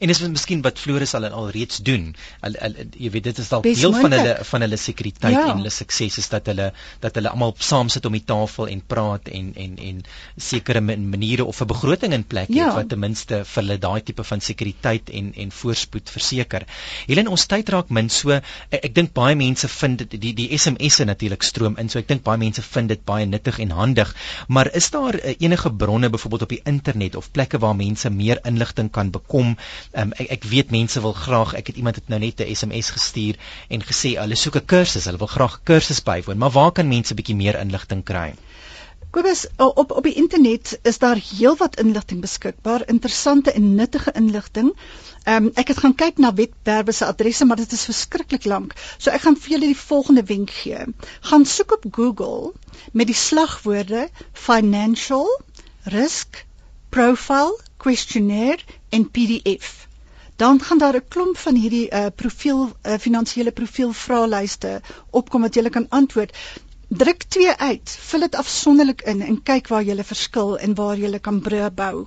En 0.00 0.10
dis 0.10 0.20
miskien 0.22 0.62
wat 0.62 0.78
Floris 0.78 1.14
al 1.18 1.26
al 1.26 1.50
reeds 1.54 1.80
doen. 1.86 2.12
Al, 2.46 2.56
al 2.66 2.76
jy 2.98 3.10
weet 3.14 3.28
dit 3.30 3.38
is 3.42 3.50
dalk 3.50 3.66
deel 3.66 3.94
van 3.94 4.14
hulle 4.14 4.34
van 4.48 4.64
hulle 4.64 4.78
sekuriteit 4.80 5.34
ja. 5.34 5.44
en 5.50 5.60
hulle 5.60 5.72
sukses 5.74 6.18
is 6.22 6.28
dat 6.32 6.48
hulle 6.50 6.70
dat 7.04 7.18
hulle 7.18 7.32
almal 7.32 7.54
saam 7.58 7.90
sit 7.92 8.06
om 8.08 8.16
die 8.16 8.24
tafel 8.26 8.70
en 8.72 8.82
praat 8.94 9.30
en 9.32 9.52
en 9.64 9.76
en 9.88 10.02
sekere 10.36 10.80
maniere 10.84 11.44
of 11.44 11.60
'n 11.62 11.70
begroting 11.72 12.14
in 12.18 12.24
plek 12.34 12.50
ja. 12.50 12.66
het 12.66 12.78
wat 12.80 12.88
ten 12.88 13.02
minste 13.04 13.42
vir 13.44 13.62
hulle 13.62 13.78
daai 13.78 14.02
tipe 14.02 14.24
van 14.24 14.40
sekuriteit 14.40 15.10
en 15.10 15.32
en 15.34 15.52
voorspoed 15.60 16.10
verseker. 16.10 16.66
Helen 17.06 17.28
ons 17.28 17.46
tyd 17.46 17.68
raak 17.74 17.90
min 17.90 18.10
so 18.10 18.30
ek, 18.30 18.80
ek 18.82 18.94
dink 18.94 19.12
baie 19.12 19.36
mense 19.36 19.68
vind 19.68 19.98
dit 20.04 20.20
die 20.20 20.34
die 20.34 20.48
SMS'e 20.58 21.04
natuurlik 21.04 21.42
stroom 21.42 21.78
in 21.78 21.88
so 21.88 21.98
ek 21.98 22.08
dink 22.08 22.22
baie 22.22 22.38
mense 22.38 22.62
vind 22.62 22.88
dit 22.88 23.04
baie 23.04 23.26
nuttig 23.26 23.58
en 23.58 23.70
handig. 23.70 24.14
Maar 24.48 24.72
is 24.74 24.90
daar 24.90 25.14
uh, 25.14 25.34
enige 25.38 25.72
bronne 25.72 26.10
byvoorbeeld 26.10 26.42
op 26.42 26.48
die 26.48 26.62
internet 26.64 27.16
of 27.16 27.30
plekke 27.30 27.58
waar 27.58 27.76
mense 27.76 28.10
meer 28.10 28.40
inligting 28.44 28.90
kan 28.90 29.10
bekom? 29.10 29.56
Um, 29.92 30.12
ek 30.12 30.30
ek 30.38 30.44
weet 30.54 30.70
mense 30.70 31.00
wil 31.00 31.12
graag 31.12 31.54
ek 31.54 31.66
het 31.66 31.76
iemand 31.76 32.00
het 32.00 32.08
nou 32.08 32.20
net 32.20 32.40
'n 32.40 32.54
SMS 32.54 32.90
gestuur 32.90 33.36
en 33.68 33.82
gesê 33.82 34.16
hulle 34.20 34.36
soek 34.36 34.56
'n 34.56 34.66
kursus, 34.66 35.04
hulle 35.04 35.18
wil 35.18 35.34
graag 35.36 35.58
'n 35.58 35.64
kursus 35.64 36.02
bywoon, 36.02 36.38
maar 36.38 36.50
waar 36.50 36.72
kan 36.72 36.88
mense 36.88 37.14
bietjie 37.14 37.36
meer 37.36 37.60
inligting 37.60 38.04
kry? 38.04 38.34
Kobus, 39.12 39.46
op 39.56 39.90
op 39.90 40.06
die 40.08 40.14
internet 40.16 40.78
is 40.88 40.98
daar 40.98 41.18
heelwat 41.20 41.74
inligting 41.80 42.20
beskikbaar, 42.20 42.86
interessante 42.88 43.52
en 43.52 43.74
nuttige 43.74 44.12
inligting. 44.16 44.70
Ehm 45.24 45.44
um, 45.44 45.50
ek 45.54 45.68
het 45.68 45.82
gaan 45.84 45.94
kyk 45.94 46.18
na 46.18 46.30
webwerwe 46.38 46.92
se 46.92 47.04
adresse, 47.04 47.44
maar 47.44 47.60
dit 47.60 47.72
is 47.76 47.84
verskriklik 47.84 48.44
lank. 48.44 48.72
So 48.98 49.10
ek 49.10 49.26
gaan 49.26 49.36
vir 49.36 49.52
julle 49.54 49.68
die 49.74 49.82
volgende 49.82 50.24
wenk 50.30 50.54
gee. 50.62 50.86
Gaan 51.28 51.44
soek 51.44 51.76
op 51.76 51.84
Google 51.90 52.52
met 52.92 53.06
die 53.12 53.18
slagwoorde 53.24 54.08
financial 54.32 55.28
risk 55.98 56.44
profile 56.92 57.56
questionnaire 57.76 58.58
en 58.88 59.10
PDF. 59.10 59.86
Dan 60.36 60.60
gaan 60.60 60.78
daar 60.78 60.96
'n 60.96 61.08
klomp 61.08 61.36
van 61.38 61.54
hierdie 61.54 61.88
uh, 61.90 62.06
profiel 62.14 62.60
uh, 62.66 62.98
finansiële 62.98 63.52
profiel 63.52 63.92
vraelyste 63.92 64.80
opkom 65.10 65.40
wat 65.40 65.54
jy 65.54 65.68
kan 65.68 65.86
antwoord. 65.88 66.36
Druk 66.88 67.22
twee 67.22 67.54
uit, 67.56 67.96
vul 68.08 68.20
dit 68.20 68.34
afsonderlik 68.34 69.00
in 69.02 69.22
en 69.22 69.42
kyk 69.42 69.68
waar 69.68 69.82
jy 69.82 70.04
verskil 70.04 70.58
en 70.58 70.74
waar 70.74 70.96
jy 70.96 71.18
kan 71.18 71.40
brûe 71.40 71.70
bou. 71.70 72.06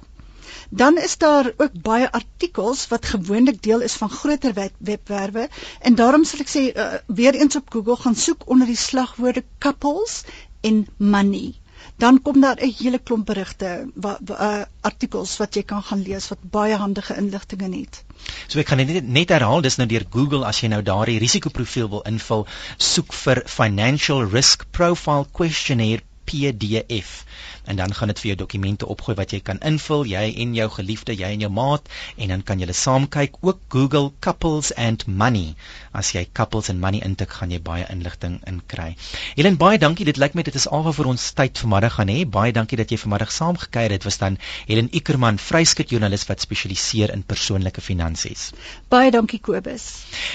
Dan 0.70 0.98
is 0.98 1.18
daar 1.18 1.54
ook 1.58 1.82
baie 1.82 2.12
artikels 2.12 2.88
wat 2.88 3.06
gewoonlik 3.06 3.64
deel 3.64 3.82
is 3.82 3.94
van 3.94 4.10
groter 4.10 4.54
webwerwe 4.78 5.50
en 5.82 5.96
daarom 5.96 6.24
sal 6.24 6.46
ek 6.46 6.54
sê 6.54 6.64
uh, 6.70 6.94
weer 7.08 7.34
eens 7.34 7.56
op 7.56 7.74
Google 7.74 7.96
gaan 7.96 8.16
soek 8.16 8.46
onder 8.46 8.68
die 8.68 8.82
slagwoorde 8.88 9.44
couples 9.58 10.24
en 10.62 10.86
money 10.98 11.56
dan 11.98 12.22
kom 12.22 12.42
daar 12.42 12.60
'n 12.62 12.74
hele 12.80 13.00
klomp 13.00 13.26
berigte 13.26 13.88
wat 13.96 14.20
uh, 14.30 14.62
artikels 14.82 15.38
wat 15.38 15.56
jy 15.56 15.64
kan 15.64 15.84
gaan 15.84 16.02
lees 16.02 16.28
wat 16.28 16.40
baie 16.42 16.76
handige 16.76 17.16
inligting 17.16 17.62
het. 17.76 18.04
So 18.48 18.60
ek 18.60 18.66
kan 18.66 18.78
net 18.78 19.04
net 19.04 19.30
herhaal 19.30 19.62
dis 19.62 19.78
nou 19.78 19.88
deur 19.88 20.06
Google 20.10 20.46
as 20.46 20.60
jy 20.62 20.68
nou 20.68 20.82
daardie 20.82 21.20
risikoprofiel 21.20 21.90
wil 21.90 22.02
invul, 22.02 22.48
soek 22.78 23.14
vir 23.14 23.44
Financial 23.46 24.26
Risk 24.30 24.66
Profile 24.72 25.26
Questionnaire 25.32 26.02
PDF 26.26 27.24
en 27.66 27.76
dan 27.76 27.94
gaan 27.94 28.08
dit 28.08 28.20
vir 28.20 28.30
jou 28.32 28.38
dokumente 28.44 28.88
opgooi 28.88 29.16
wat 29.18 29.32
jy 29.36 29.40
kan 29.40 29.60
invul 29.62 30.06
jy 30.06 30.26
en 30.44 30.56
jou 30.56 30.70
geliefde 30.78 31.16
jy 31.16 31.32
en 31.36 31.46
jou 31.46 31.52
maat 31.52 31.90
en 32.18 32.34
dan 32.34 32.44
kan 32.44 32.60
julle 32.60 32.74
saam 32.74 33.08
kyk 33.08 33.40
ook 33.42 33.60
Google 33.70 34.12
couples 34.20 34.72
and 34.76 35.08
money. 35.08 35.56
As 35.94 36.12
jy 36.12 36.26
couples 36.34 36.70
and 36.70 36.80
money 36.80 37.02
intik 37.06 37.30
gaan 37.30 37.52
jy 37.52 37.62
baie 37.62 37.86
inligting 37.90 38.42
in 38.48 38.62
kry 38.68 38.96
Helen 39.36 39.58
baie 39.58 39.78
dankie. 39.78 40.06
Dit 40.06 40.18
lyk 40.22 40.36
my 40.38 40.44
dit 40.48 40.56
is 40.56 40.68
alwaar 40.68 40.96
vir 40.96 41.10
ons 41.12 41.24
tyd 41.38 41.60
vanmiddag 41.62 41.98
gaan 41.98 42.12
hê. 42.12 42.24
Baie 42.38 42.54
dankie 42.56 42.78
dat 42.80 42.92
jy 42.92 43.00
vanmiddag 43.02 43.32
saam 43.36 43.58
gekyk 43.60 43.92
het 43.96 44.06
was 44.08 44.18
dan 44.22 44.38
Helen 44.68 44.88
Ikerman 44.96 45.40
vryskut 45.42 45.92
joernalis 45.92 46.26
wat 46.30 46.44
spesialiseer 46.44 47.12
in 47.14 47.24
persoonlike 47.24 47.82
finansies. 47.82 48.52
Baie 48.90 49.12
dankie 49.12 49.40
Kobus. 49.44 49.88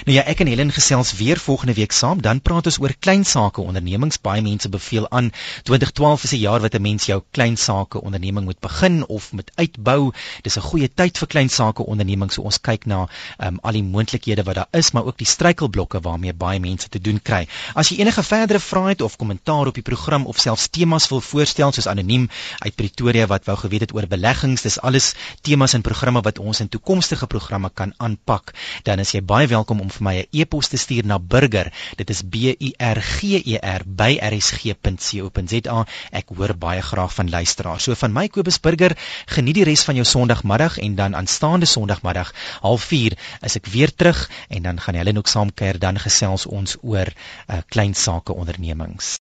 Nou 0.07 0.17
ja 0.17 0.25
ek 0.31 0.43
en 0.45 0.51
Helen 0.53 0.73
gesels 0.75 1.15
weer 1.19 1.41
volgende 1.41 1.75
week 1.79 1.93
saam. 1.97 2.21
Dan 2.23 2.43
praat 2.45 2.69
ons 2.71 2.81
oor 2.83 2.95
klein 2.99 3.25
sake 3.25 3.63
ondernemings 3.63 4.21
baie 4.21 4.43
mense 4.45 4.69
beveel 4.69 5.09
aan 5.11 5.33
2012 5.65 6.25
is 6.25 6.33
'n 6.33 6.45
jaar 6.45 6.61
wat 6.61 6.75
'n 6.75 6.83
mens 6.83 7.07
jou 7.07 7.20
klein 7.31 7.57
sake 7.57 8.01
onderneming 8.01 8.45
moet 8.45 8.61
begin 8.61 9.07
of 9.07 9.33
moet 9.33 9.51
uitbou. 9.55 10.13
Dis 10.43 10.57
'n 10.57 10.61
goeie 10.61 10.89
tyd 10.89 11.19
vir 11.19 11.29
klein 11.29 11.49
sake 11.49 11.83
ondernemings. 11.83 12.35
So 12.35 12.43
ons 12.43 12.61
kyk 12.61 12.87
na 12.87 13.09
um, 13.39 13.59
al 13.63 13.73
die 13.73 13.83
moontlikhede 13.83 14.43
wat 14.43 14.55
daar 14.55 14.69
is, 14.73 14.91
maar 14.93 15.05
ook 15.05 15.19
die 15.19 15.27
struikelblokke 15.27 16.01
waarmee 16.01 16.33
baie 16.33 16.61
mense 16.61 16.89
te 16.89 17.01
doen 17.01 17.21
kry. 17.23 17.47
As 17.75 17.89
jy 17.89 18.01
enige 18.01 18.23
verdere 18.23 18.61
vrae 18.61 18.89
het 18.89 19.01
of 19.01 19.17
kommentaar 19.17 19.67
op 19.67 19.75
die 19.75 19.83
program 19.83 20.27
of 20.27 20.39
selfs 20.39 20.69
temas 20.69 21.09
wil 21.09 21.21
voorstel 21.21 21.73
soos 21.73 21.87
anoniem 21.87 22.29
uit 22.59 22.75
Pretoria 22.75 23.27
wat 23.27 23.45
wou 23.45 23.57
geweet 23.57 23.81
het 23.81 23.95
oor 23.95 24.07
beleggings, 24.07 24.63
dis 24.63 24.81
alles 24.81 25.15
temas 25.43 25.75
en 25.75 25.83
programme 25.83 26.23
wat 26.23 26.39
ons 26.39 26.61
in 26.61 26.69
toekomstige 26.69 27.27
programme 27.27 27.71
kan 27.75 27.95
aanpak. 27.97 28.55
Dan 28.85 28.99
is 28.99 29.13
jy 29.13 29.23
baie 29.23 29.47
welkom 29.47 29.81
om 29.81 29.91
vir 29.91 30.03
my 30.03 30.15
'n 30.21 30.27
e-pos 30.31 30.69
te 30.69 30.77
stuur 30.77 31.07
na 31.07 31.19
burger. 31.19 31.73
Dit 31.97 32.11
is 32.11 32.23
B 32.23 32.55
U 32.59 32.71
R 32.79 33.01
G 33.01 33.41
E 33.45 33.59
R 33.63 33.83
by 33.87 34.19
rsg.co.za. 34.21 35.87
Ek 36.13 36.29
hoor 36.37 36.55
baie 36.57 36.83
graag 36.83 37.10
vraag 37.11 37.15
van 37.15 37.31
luisteraars. 37.31 37.83
So 37.85 37.95
van 37.95 38.13
my 38.13 38.29
Kobus 38.29 38.61
Burger, 38.61 38.97
geniet 39.27 39.55
die 39.55 39.65
res 39.65 39.83
van 39.85 39.95
jou 39.95 40.07
Sondagmiddag 40.07 40.79
en 40.79 40.95
dan 40.95 41.17
aanstaande 41.17 41.67
Sondagmiddag, 41.67 42.33
04:30 42.63 43.19
is 43.43 43.57
ek 43.57 43.67
weer 43.67 43.95
terug 43.95 44.31
en 44.49 44.63
dan 44.63 44.81
gaan 44.81 44.95
hulle 44.95 45.17
ook 45.17 45.29
saam 45.29 45.53
kuier 45.55 45.79
dan 45.79 45.99
gesels 45.99 46.47
ons 46.47 46.77
oor 46.83 47.07
uh, 47.07 47.59
klein 47.69 47.95
sake 47.95 48.33
ondernemings. 48.33 49.19